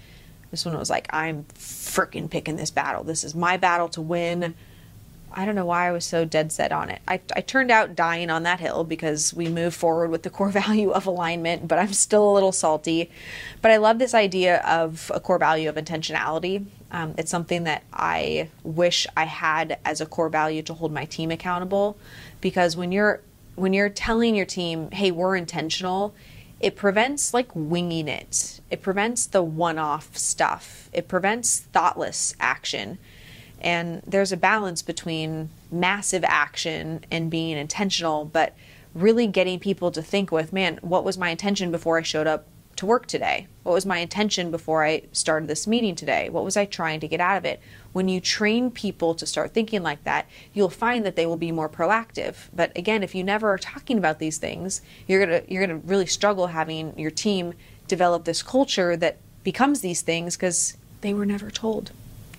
This 0.50 0.64
one 0.64 0.76
was 0.78 0.90
like, 0.90 1.06
I'm 1.10 1.44
freaking 1.54 2.30
picking 2.30 2.56
this 2.56 2.70
battle. 2.70 3.04
This 3.04 3.24
is 3.24 3.34
my 3.34 3.56
battle 3.56 3.88
to 3.90 4.00
win. 4.00 4.54
I 5.32 5.44
don't 5.44 5.54
know 5.54 5.66
why 5.66 5.88
I 5.88 5.92
was 5.92 6.04
so 6.04 6.24
dead 6.24 6.50
set 6.50 6.72
on 6.72 6.88
it. 6.88 7.00
I, 7.06 7.20
I 7.34 7.40
turned 7.40 7.70
out 7.70 7.94
dying 7.94 8.30
on 8.30 8.44
that 8.44 8.60
hill 8.60 8.84
because 8.84 9.34
we 9.34 9.48
moved 9.48 9.76
forward 9.76 10.10
with 10.10 10.22
the 10.22 10.30
core 10.30 10.48
value 10.50 10.90
of 10.90 11.06
alignment, 11.06 11.68
but 11.68 11.78
I'm 11.78 11.92
still 11.92 12.30
a 12.30 12.32
little 12.32 12.52
salty. 12.52 13.10
But 13.60 13.70
I 13.70 13.76
love 13.76 13.98
this 13.98 14.14
idea 14.14 14.58
of 14.62 15.10
a 15.14 15.20
core 15.20 15.38
value 15.38 15.68
of 15.68 15.76
intentionality. 15.76 16.64
Um, 16.90 17.14
it's 17.18 17.30
something 17.30 17.64
that 17.64 17.82
I 17.92 18.48
wish 18.62 19.06
I 19.16 19.24
had 19.24 19.78
as 19.84 20.00
a 20.00 20.06
core 20.06 20.28
value 20.28 20.62
to 20.62 20.74
hold 20.74 20.92
my 20.92 21.04
team 21.04 21.30
accountable 21.30 21.98
because 22.40 22.76
when 22.76 22.92
you're 22.92 23.20
when 23.56 23.72
you're 23.72 23.88
telling 23.88 24.34
your 24.36 24.46
team, 24.46 24.90
"Hey, 24.90 25.10
we're 25.10 25.34
intentional," 25.34 26.14
it 26.60 26.76
prevents 26.76 27.34
like 27.34 27.48
winging 27.54 28.06
it. 28.06 28.60
It 28.70 28.82
prevents 28.82 29.26
the 29.26 29.42
one-off 29.42 30.16
stuff. 30.16 30.88
It 30.92 31.08
prevents 31.08 31.60
thoughtless 31.60 32.34
action 32.38 32.98
and 33.66 34.00
there's 34.06 34.30
a 34.30 34.36
balance 34.36 34.80
between 34.80 35.50
massive 35.72 36.22
action 36.22 37.04
and 37.10 37.28
being 37.28 37.58
intentional, 37.58 38.24
but 38.24 38.54
really 38.94 39.26
getting 39.26 39.58
people 39.58 39.90
to 39.90 40.02
think 40.02 40.30
with, 40.30 40.52
man, 40.52 40.78
what 40.82 41.02
was 41.02 41.18
my 41.18 41.30
intention 41.30 41.72
before 41.72 41.98
I 41.98 42.02
showed 42.02 42.28
up 42.28 42.46
to 42.76 42.86
work 42.86 43.06
today? 43.06 43.48
What 43.64 43.72
was 43.72 43.84
my 43.84 43.98
intention 43.98 44.52
before 44.52 44.84
I 44.84 45.02
started 45.10 45.48
this 45.48 45.66
meeting 45.66 45.96
today? 45.96 46.28
What 46.28 46.44
was 46.44 46.56
I 46.56 46.64
trying 46.64 47.00
to 47.00 47.08
get 47.08 47.20
out 47.20 47.38
of 47.38 47.44
it? 47.44 47.60
When 47.92 48.08
you 48.08 48.20
train 48.20 48.70
people 48.70 49.16
to 49.16 49.26
start 49.26 49.52
thinking 49.52 49.82
like 49.82 50.04
that, 50.04 50.28
you'll 50.54 50.70
find 50.70 51.04
that 51.04 51.16
they 51.16 51.26
will 51.26 51.36
be 51.36 51.50
more 51.50 51.68
proactive. 51.68 52.36
But 52.54 52.70
again, 52.78 53.02
if 53.02 53.16
you 53.16 53.24
never 53.24 53.52
are 53.52 53.58
talking 53.58 53.98
about 53.98 54.20
these 54.20 54.38
things, 54.38 54.80
you're 55.08 55.26
going 55.26 55.42
to 55.42 55.52
you're 55.52 55.66
going 55.66 55.80
to 55.80 55.88
really 55.88 56.06
struggle 56.06 56.46
having 56.48 56.96
your 56.96 57.10
team 57.10 57.54
develop 57.88 58.26
this 58.26 58.44
culture 58.44 58.96
that 58.96 59.18
becomes 59.42 59.80
these 59.80 60.02
things 60.02 60.36
because 60.36 60.76
they 61.00 61.12
were 61.12 61.26
never 61.26 61.50
told 61.50 61.90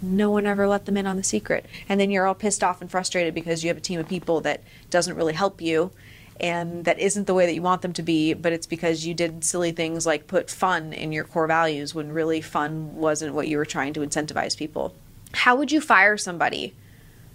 no 0.02 0.30
one 0.30 0.46
ever 0.46 0.68
let 0.68 0.86
them 0.86 0.98
in 0.98 1.08
on 1.08 1.18
the 1.18 1.24
secret. 1.24 1.66
And 1.90 2.00
then 2.00 2.12
you're 2.12 2.28
all 2.28 2.36
pissed 2.36 2.64
off 2.64 2.82
and 2.82 2.90
frustrated 2.90 3.34
because 3.34 3.64
you 3.64 3.70
have 3.70 3.78
a 3.78 3.82
team 3.82 4.00
of 4.00 4.08
people 4.08 4.42
that 4.42 4.62
doesn't 4.90 5.16
really 5.16 5.34
help 5.34 5.62
you 5.62 5.92
and 6.40 6.86
that 6.86 7.00
isn't 7.00 7.26
the 7.26 7.34
way 7.34 7.46
that 7.46 7.56
you 7.56 7.62
want 7.62 7.82
them 7.82 7.94
to 7.94 8.04
be, 8.04 8.34
but 8.34 8.54
it's 8.54 8.68
because 8.68 9.06
you 9.06 9.14
did 9.14 9.44
silly 9.44 9.72
things 9.72 10.06
like 10.06 10.28
put 10.28 10.50
fun 10.50 10.94
in 10.94 11.12
your 11.12 11.24
core 11.24 11.48
values 11.48 11.96
when 11.96 12.12
really 12.12 12.42
fun 12.42 12.96
wasn't 12.96 13.34
what 13.34 13.48
you 13.48 13.58
were 13.58 13.66
trying 13.66 13.94
to 13.94 14.02
incentivize 14.02 14.56
people. 14.56 14.94
How 15.34 15.56
would 15.56 15.72
you 15.72 15.82
fire 15.82 16.18
somebody 16.18 16.76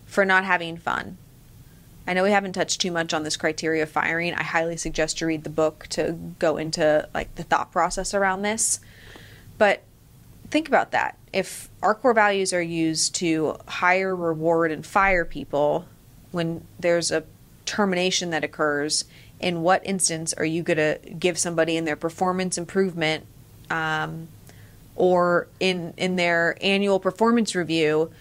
for 0.06 0.24
not 0.24 0.44
having 0.44 0.76
fun? 0.76 1.18
I 2.06 2.14
know 2.14 2.22
we 2.22 2.30
haven't 2.30 2.52
touched 2.52 2.80
too 2.80 2.90
much 2.90 3.12
on 3.12 3.22
this 3.22 3.36
criteria 3.36 3.82
of 3.84 3.90
firing. 3.90 4.34
I 4.34 4.42
highly 4.42 4.76
suggest 4.76 5.20
you 5.20 5.26
read 5.26 5.44
the 5.44 5.50
book 5.50 5.86
to 5.90 6.12
go 6.38 6.56
into 6.56 7.08
like 7.14 7.34
the 7.36 7.44
thought 7.44 7.72
process 7.72 8.14
around 8.14 8.42
this. 8.42 8.80
But 9.58 9.82
think 10.52 10.68
about 10.68 10.90
that. 10.90 11.16
If 11.32 11.70
our 11.82 11.94
core 11.94 12.12
values 12.12 12.52
are 12.52 12.62
used 12.62 13.14
to 13.16 13.56
hire, 13.66 14.14
reward, 14.14 14.70
and 14.70 14.84
fire 14.84 15.24
people 15.24 15.86
when 16.30 16.64
there's 16.78 17.10
a 17.10 17.24
termination 17.64 18.30
that 18.30 18.44
occurs, 18.44 19.06
in 19.40 19.62
what 19.62 19.84
instance 19.84 20.34
are 20.34 20.44
you 20.44 20.62
going 20.62 20.76
to 20.76 20.98
give 21.18 21.38
somebody 21.38 21.76
in 21.76 21.86
their 21.86 21.96
performance 21.96 22.58
improvement 22.58 23.24
um, 23.70 24.28
or 24.94 25.48
in 25.58 25.94
in 25.96 26.16
their 26.16 26.56
annual 26.60 27.00
performance 27.00 27.54
review? 27.54 28.12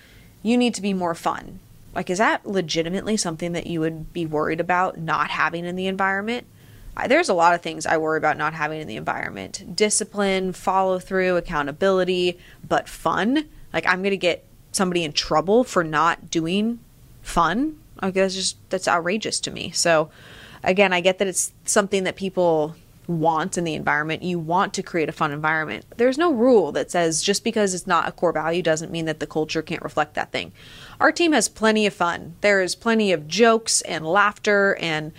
You 0.41 0.57
need 0.57 0.73
to 0.75 0.81
be 0.81 0.93
more 0.93 1.13
fun. 1.13 1.59
Like, 1.93 2.09
is 2.09 2.17
that 2.19 2.47
legitimately 2.47 3.17
something 3.17 3.51
that 3.51 3.67
you 3.67 3.81
would 3.81 4.13
be 4.13 4.25
worried 4.25 4.61
about 4.61 4.97
not 4.97 5.29
having 5.29 5.65
in 5.65 5.75
the 5.75 5.87
environment? 5.87 6.47
There's 7.07 7.29
a 7.29 7.33
lot 7.33 7.53
of 7.53 7.61
things 7.61 7.85
I 7.85 7.97
worry 7.97 8.17
about 8.17 8.37
not 8.37 8.53
having 8.53 8.81
in 8.81 8.87
the 8.87 8.97
environment 8.97 9.75
discipline, 9.75 10.53
follow 10.53 10.99
through, 10.99 11.37
accountability, 11.37 12.39
but 12.67 12.89
fun. 12.89 13.47
Like, 13.73 13.87
I'm 13.87 14.01
going 14.01 14.11
to 14.11 14.17
get 14.17 14.45
somebody 14.71 15.03
in 15.03 15.13
trouble 15.13 15.63
for 15.63 15.83
not 15.83 16.29
doing 16.29 16.79
fun. 17.21 17.79
Like, 18.01 18.13
that's 18.13 18.35
just, 18.35 18.57
that's 18.69 18.87
outrageous 18.87 19.39
to 19.41 19.51
me. 19.51 19.71
So, 19.71 20.09
again, 20.63 20.93
I 20.93 21.01
get 21.01 21.19
that 21.19 21.27
it's 21.27 21.53
something 21.65 22.03
that 22.03 22.15
people 22.15 22.75
want 23.07 23.57
in 23.57 23.63
the 23.63 23.73
environment. 23.73 24.23
You 24.23 24.39
want 24.39 24.73
to 24.75 24.83
create 24.83 25.09
a 25.09 25.13
fun 25.13 25.31
environment. 25.31 25.85
There's 25.97 26.17
no 26.17 26.31
rule 26.31 26.71
that 26.73 26.91
says 26.91 27.21
just 27.21 27.43
because 27.43 27.73
it's 27.73 27.87
not 27.87 28.07
a 28.07 28.11
core 28.11 28.31
value 28.31 28.61
doesn't 28.61 28.91
mean 28.91 29.05
that 29.05 29.19
the 29.19 29.27
culture 29.27 29.61
can't 29.61 29.81
reflect 29.81 30.13
that 30.15 30.31
thing. 30.31 30.51
Our 30.99 31.11
team 31.11 31.33
has 31.33 31.49
plenty 31.49 31.85
of 31.85 31.93
fun. 31.93 32.35
There 32.41 32.61
is 32.61 32.75
plenty 32.75 33.11
of 33.11 33.27
jokes 33.27 33.81
and 33.81 34.05
laughter 34.05 34.77
and 34.79 35.11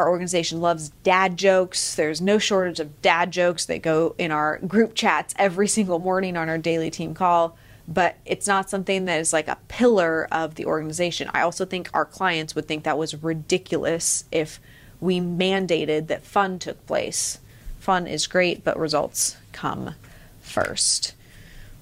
our 0.00 0.08
organization 0.08 0.60
loves 0.60 0.88
dad 1.02 1.36
jokes. 1.36 1.94
There's 1.94 2.22
no 2.22 2.38
shortage 2.38 2.80
of 2.80 3.02
dad 3.02 3.30
jokes 3.30 3.66
that 3.66 3.82
go 3.82 4.14
in 4.16 4.30
our 4.30 4.58
group 4.58 4.94
chats 4.94 5.34
every 5.38 5.68
single 5.68 5.98
morning 5.98 6.38
on 6.38 6.48
our 6.48 6.56
daily 6.56 6.90
team 6.90 7.12
call, 7.12 7.56
but 7.86 8.16
it's 8.24 8.46
not 8.46 8.70
something 8.70 9.04
that 9.04 9.20
is 9.20 9.32
like 9.32 9.46
a 9.46 9.58
pillar 9.68 10.26
of 10.32 10.54
the 10.54 10.64
organization. 10.64 11.30
I 11.34 11.42
also 11.42 11.66
think 11.66 11.90
our 11.92 12.06
clients 12.06 12.54
would 12.54 12.66
think 12.66 12.84
that 12.84 12.96
was 12.96 13.22
ridiculous 13.22 14.24
if 14.32 14.58
we 15.00 15.20
mandated 15.20 16.06
that 16.06 16.24
fun 16.24 16.58
took 16.58 16.84
place. 16.86 17.38
Fun 17.78 18.06
is 18.06 18.26
great, 18.26 18.64
but 18.64 18.78
results 18.78 19.36
come 19.52 19.94
first 20.40 21.14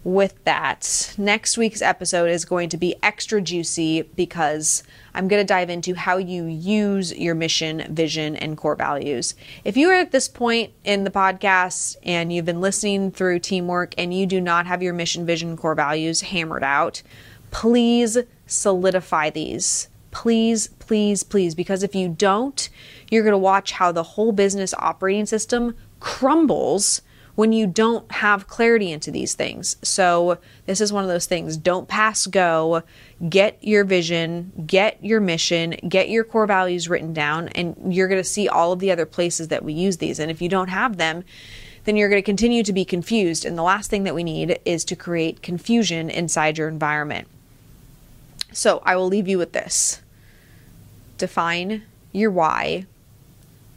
with 0.05 0.43
that. 0.45 1.15
Next 1.19 1.59
week's 1.59 1.83
episode 1.83 2.31
is 2.31 2.45
going 2.45 2.69
to 2.71 2.77
be 2.77 2.95
extra 3.03 3.41
juicy 3.41 4.03
because 4.03 4.83
I'm 5.15 5.29
going 5.29 5.41
to 5.41 5.47
dive 5.47 5.71
into 5.71 5.95
how 5.95 6.17
you 6.17 6.45
use 6.45 7.13
your 7.17 7.35
mission, 7.35 7.95
vision, 7.95 8.37
and 8.37 8.57
core 8.57 8.77
values. 8.77 9.35
If 9.65 9.77
you 9.77 9.91
are 9.91 9.95
at 9.95 10.13
this 10.13 10.29
point 10.29 10.73
in 10.85 11.05
the 11.05 11.11
podcast 11.11 11.97
and 12.05 12.33
you've 12.33 12.45
been 12.45 12.61
listening 12.61 13.11
through 13.11 13.41
teamwork 13.41 13.95
and 13.99 14.15
you 14.15 14.27
do 14.27 14.41
not 14.41 14.67
have 14.67 14.83
your 14.83 14.95
mission, 14.95 15.27
vision, 15.27 15.57
core 15.57 15.75
values 15.75 16.23
hammered 16.23 16.65
out, 16.65 17.03
Please 17.51 18.19
solidify 18.47 19.31
these. 19.31 19.89
Please, 20.11 20.69
please, 20.79 21.23
please, 21.23 21.55
because 21.55 21.83
if 21.83 21.95
you 21.95 22.09
don't, 22.09 22.69
you're 23.11 23.23
going 23.23 23.33
to 23.33 23.39
watch 23.39 23.73
how 23.73 23.93
the 23.93 24.03
whole 24.03 24.33
business 24.33 24.75
operating 24.75 25.27
system 25.27 25.77
crumbles 26.01 27.03
when 27.39 27.53
you 27.53 27.69
don't 27.69 28.11
have 28.11 28.49
clarity 28.49 28.91
into 28.91 29.13
these 29.13 29.35
things. 29.35 29.77
So, 29.83 30.39
this 30.67 30.81
is 30.81 30.93
one 30.93 31.05
of 31.05 31.09
those 31.09 31.27
things. 31.27 31.57
Don't 31.57 31.87
pass 31.87 32.27
go. 32.27 32.83
Get 33.29 33.63
your 33.63 33.85
vision, 33.85 34.65
get 34.67 34.99
your 35.05 35.21
mission, 35.21 35.77
get 35.89 36.11
your 36.11 36.25
core 36.25 36.49
values 36.49 36.89
written 36.89 37.13
down, 37.13 37.47
and 37.51 37.95
you're 37.95 38.09
going 38.09 38.21
to 38.21 38.29
see 38.29 38.49
all 38.49 38.73
of 38.73 38.81
the 38.81 38.91
other 38.91 39.07
places 39.07 39.47
that 39.49 39.63
we 39.63 39.73
use 39.73 39.99
these. 39.99 40.19
And 40.19 40.33
if 40.33 40.43
you 40.43 40.49
don't 40.49 40.67
have 40.67 40.97
them, 40.97 41.23
then 41.85 41.95
you're 41.95 42.09
going 42.09 42.21
to 42.21 42.27
continue 42.27 42.65
to 42.65 42.73
be 42.73 42.85
confused. 42.85 43.45
And 43.45 43.57
the 43.57 43.63
last 43.63 43.89
thing 43.89 44.03
that 44.03 44.17
we 44.17 44.25
need 44.25 44.59
is 44.65 44.85
to 44.87 44.97
create 44.97 45.41
confusion 45.41 46.11
inside 46.11 46.59
your 46.59 46.67
environment. 46.67 47.29
So, 48.51 48.83
I 48.85 48.97
will 48.97 49.07
leave 49.07 49.29
you 49.29 49.39
with 49.39 49.53
this 49.53 50.03
define 51.19 51.85
your 52.11 52.33
why, 52.33 52.87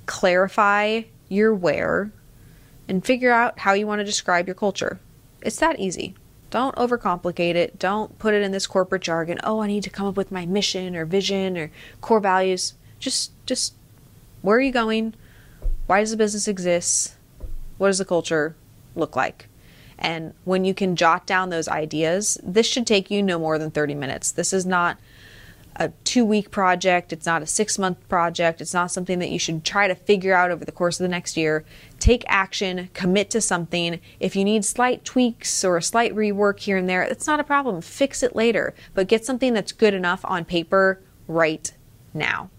clarify 0.07 1.03
your 1.29 1.53
where 1.53 2.11
and 2.91 3.05
figure 3.05 3.31
out 3.31 3.59
how 3.59 3.71
you 3.71 3.87
want 3.87 3.99
to 3.99 4.03
describe 4.03 4.49
your 4.49 4.53
culture. 4.53 4.99
It's 5.41 5.55
that 5.59 5.79
easy. 5.79 6.13
Don't 6.49 6.75
overcomplicate 6.75 7.55
it. 7.55 7.79
Don't 7.79 8.19
put 8.19 8.33
it 8.33 8.41
in 8.41 8.51
this 8.51 8.67
corporate 8.67 9.01
jargon. 9.01 9.39
Oh, 9.45 9.61
I 9.61 9.67
need 9.67 9.83
to 9.83 9.89
come 9.89 10.07
up 10.07 10.17
with 10.17 10.29
my 10.29 10.45
mission 10.45 10.93
or 10.97 11.05
vision 11.05 11.57
or 11.57 11.71
core 12.01 12.19
values. 12.19 12.73
Just 12.99 13.31
just 13.45 13.75
where 14.41 14.57
are 14.57 14.61
you 14.61 14.73
going? 14.73 15.13
Why 15.87 16.01
does 16.01 16.11
the 16.11 16.17
business 16.17 16.49
exist? 16.49 17.15
What 17.77 17.87
does 17.87 17.99
the 17.99 18.03
culture 18.03 18.57
look 18.93 19.15
like? 19.15 19.47
And 19.97 20.33
when 20.43 20.65
you 20.65 20.73
can 20.73 20.97
jot 20.97 21.25
down 21.25 21.49
those 21.49 21.69
ideas, 21.69 22.37
this 22.43 22.67
should 22.67 22.85
take 22.85 23.09
you 23.09 23.23
no 23.23 23.39
more 23.39 23.57
than 23.57 23.71
30 23.71 23.95
minutes. 23.95 24.33
This 24.33 24.51
is 24.51 24.65
not 24.65 24.97
a 25.75 25.89
two 26.03 26.25
week 26.25 26.51
project. 26.51 27.13
It's 27.13 27.25
not 27.25 27.41
a 27.41 27.47
six 27.47 27.77
month 27.77 28.07
project. 28.09 28.61
It's 28.61 28.73
not 28.73 28.91
something 28.91 29.19
that 29.19 29.29
you 29.29 29.39
should 29.39 29.63
try 29.63 29.87
to 29.87 29.95
figure 29.95 30.33
out 30.33 30.51
over 30.51 30.65
the 30.65 30.71
course 30.71 30.99
of 30.99 31.03
the 31.03 31.09
next 31.09 31.37
year. 31.37 31.63
Take 31.99 32.23
action, 32.27 32.89
commit 32.93 33.29
to 33.31 33.41
something. 33.41 33.99
If 34.19 34.35
you 34.35 34.43
need 34.43 34.65
slight 34.65 35.05
tweaks 35.05 35.63
or 35.63 35.77
a 35.77 35.81
slight 35.83 36.15
rework 36.15 36.59
here 36.59 36.77
and 36.77 36.89
there, 36.89 37.03
it's 37.03 37.27
not 37.27 37.39
a 37.39 37.43
problem. 37.43 37.81
Fix 37.81 38.23
it 38.23 38.35
later, 38.35 38.73
but 38.93 39.07
get 39.07 39.25
something 39.25 39.53
that's 39.53 39.71
good 39.71 39.93
enough 39.93 40.21
on 40.25 40.45
paper 40.45 41.01
right 41.27 41.71
now. 42.13 42.49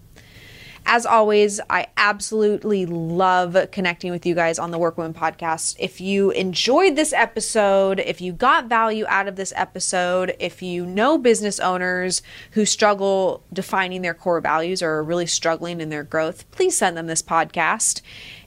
As 0.85 1.05
always, 1.05 1.61
I 1.69 1.87
absolutely 1.95 2.85
love 2.85 3.55
connecting 3.71 4.11
with 4.11 4.25
you 4.25 4.35
guys 4.35 4.59
on 4.59 4.71
the 4.71 4.77
Workwoman 4.77 5.13
podcast. 5.13 5.75
If 5.79 6.01
you 6.01 6.31
enjoyed 6.31 6.95
this 6.95 7.13
episode, 7.13 7.99
if 7.99 8.19
you 8.19 8.33
got 8.33 8.65
value 8.67 9.05
out 9.07 9.27
of 9.27 9.37
this 9.37 9.53
episode, 9.55 10.35
if 10.39 10.61
you 10.61 10.85
know 10.85 11.17
business 11.17 11.59
owners 11.59 12.21
who 12.51 12.65
struggle 12.65 13.43
defining 13.53 14.01
their 14.01 14.13
core 14.13 14.41
values 14.41 14.83
or 14.83 14.91
are 14.91 15.03
really 15.03 15.25
struggling 15.25 15.79
in 15.79 15.89
their 15.89 16.03
growth, 16.03 16.49
please 16.51 16.75
send 16.75 16.97
them 16.97 17.07
this 17.07 17.21
podcast. 17.21 18.01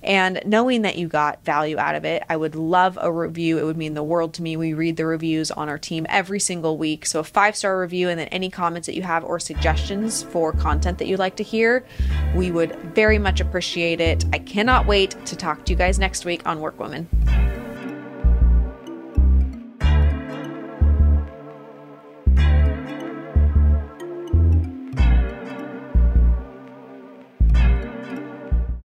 And 0.06 0.40
knowing 0.46 0.82
that 0.82 0.96
you 0.96 1.08
got 1.08 1.44
value 1.44 1.78
out 1.78 1.96
of 1.96 2.04
it, 2.04 2.22
I 2.28 2.36
would 2.36 2.54
love 2.54 2.96
a 3.00 3.10
review. 3.10 3.58
It 3.58 3.64
would 3.64 3.76
mean 3.76 3.94
the 3.94 4.04
world 4.04 4.34
to 4.34 4.42
me. 4.42 4.56
We 4.56 4.72
read 4.72 4.96
the 4.96 5.04
reviews 5.04 5.50
on 5.50 5.68
our 5.68 5.78
team 5.78 6.06
every 6.08 6.38
single 6.38 6.78
week. 6.78 7.04
So 7.04 7.20
a 7.20 7.24
five 7.24 7.56
star 7.56 7.80
review 7.80 8.08
and 8.08 8.18
then 8.18 8.28
any 8.28 8.48
comments 8.48 8.86
that 8.86 8.94
you 8.94 9.02
have 9.02 9.24
or 9.24 9.40
suggestions 9.40 10.22
for 10.22 10.52
content 10.52 10.98
that 10.98 11.08
you'd 11.08 11.18
like 11.18 11.36
to 11.36 11.42
hear, 11.42 11.84
we 12.34 12.50
would 12.50 12.76
very 12.94 13.18
much 13.18 13.40
appreciate 13.40 14.00
it. 14.00 14.24
I 14.32 14.38
cannot 14.38 14.86
wait 14.86 15.16
to 15.26 15.36
talk 15.36 15.64
to 15.64 15.72
you 15.72 15.76
guys 15.76 15.98
next 15.98 16.24
week 16.24 16.46
on 16.46 16.60
Work 16.60 16.76
Workwoman. 16.76 17.65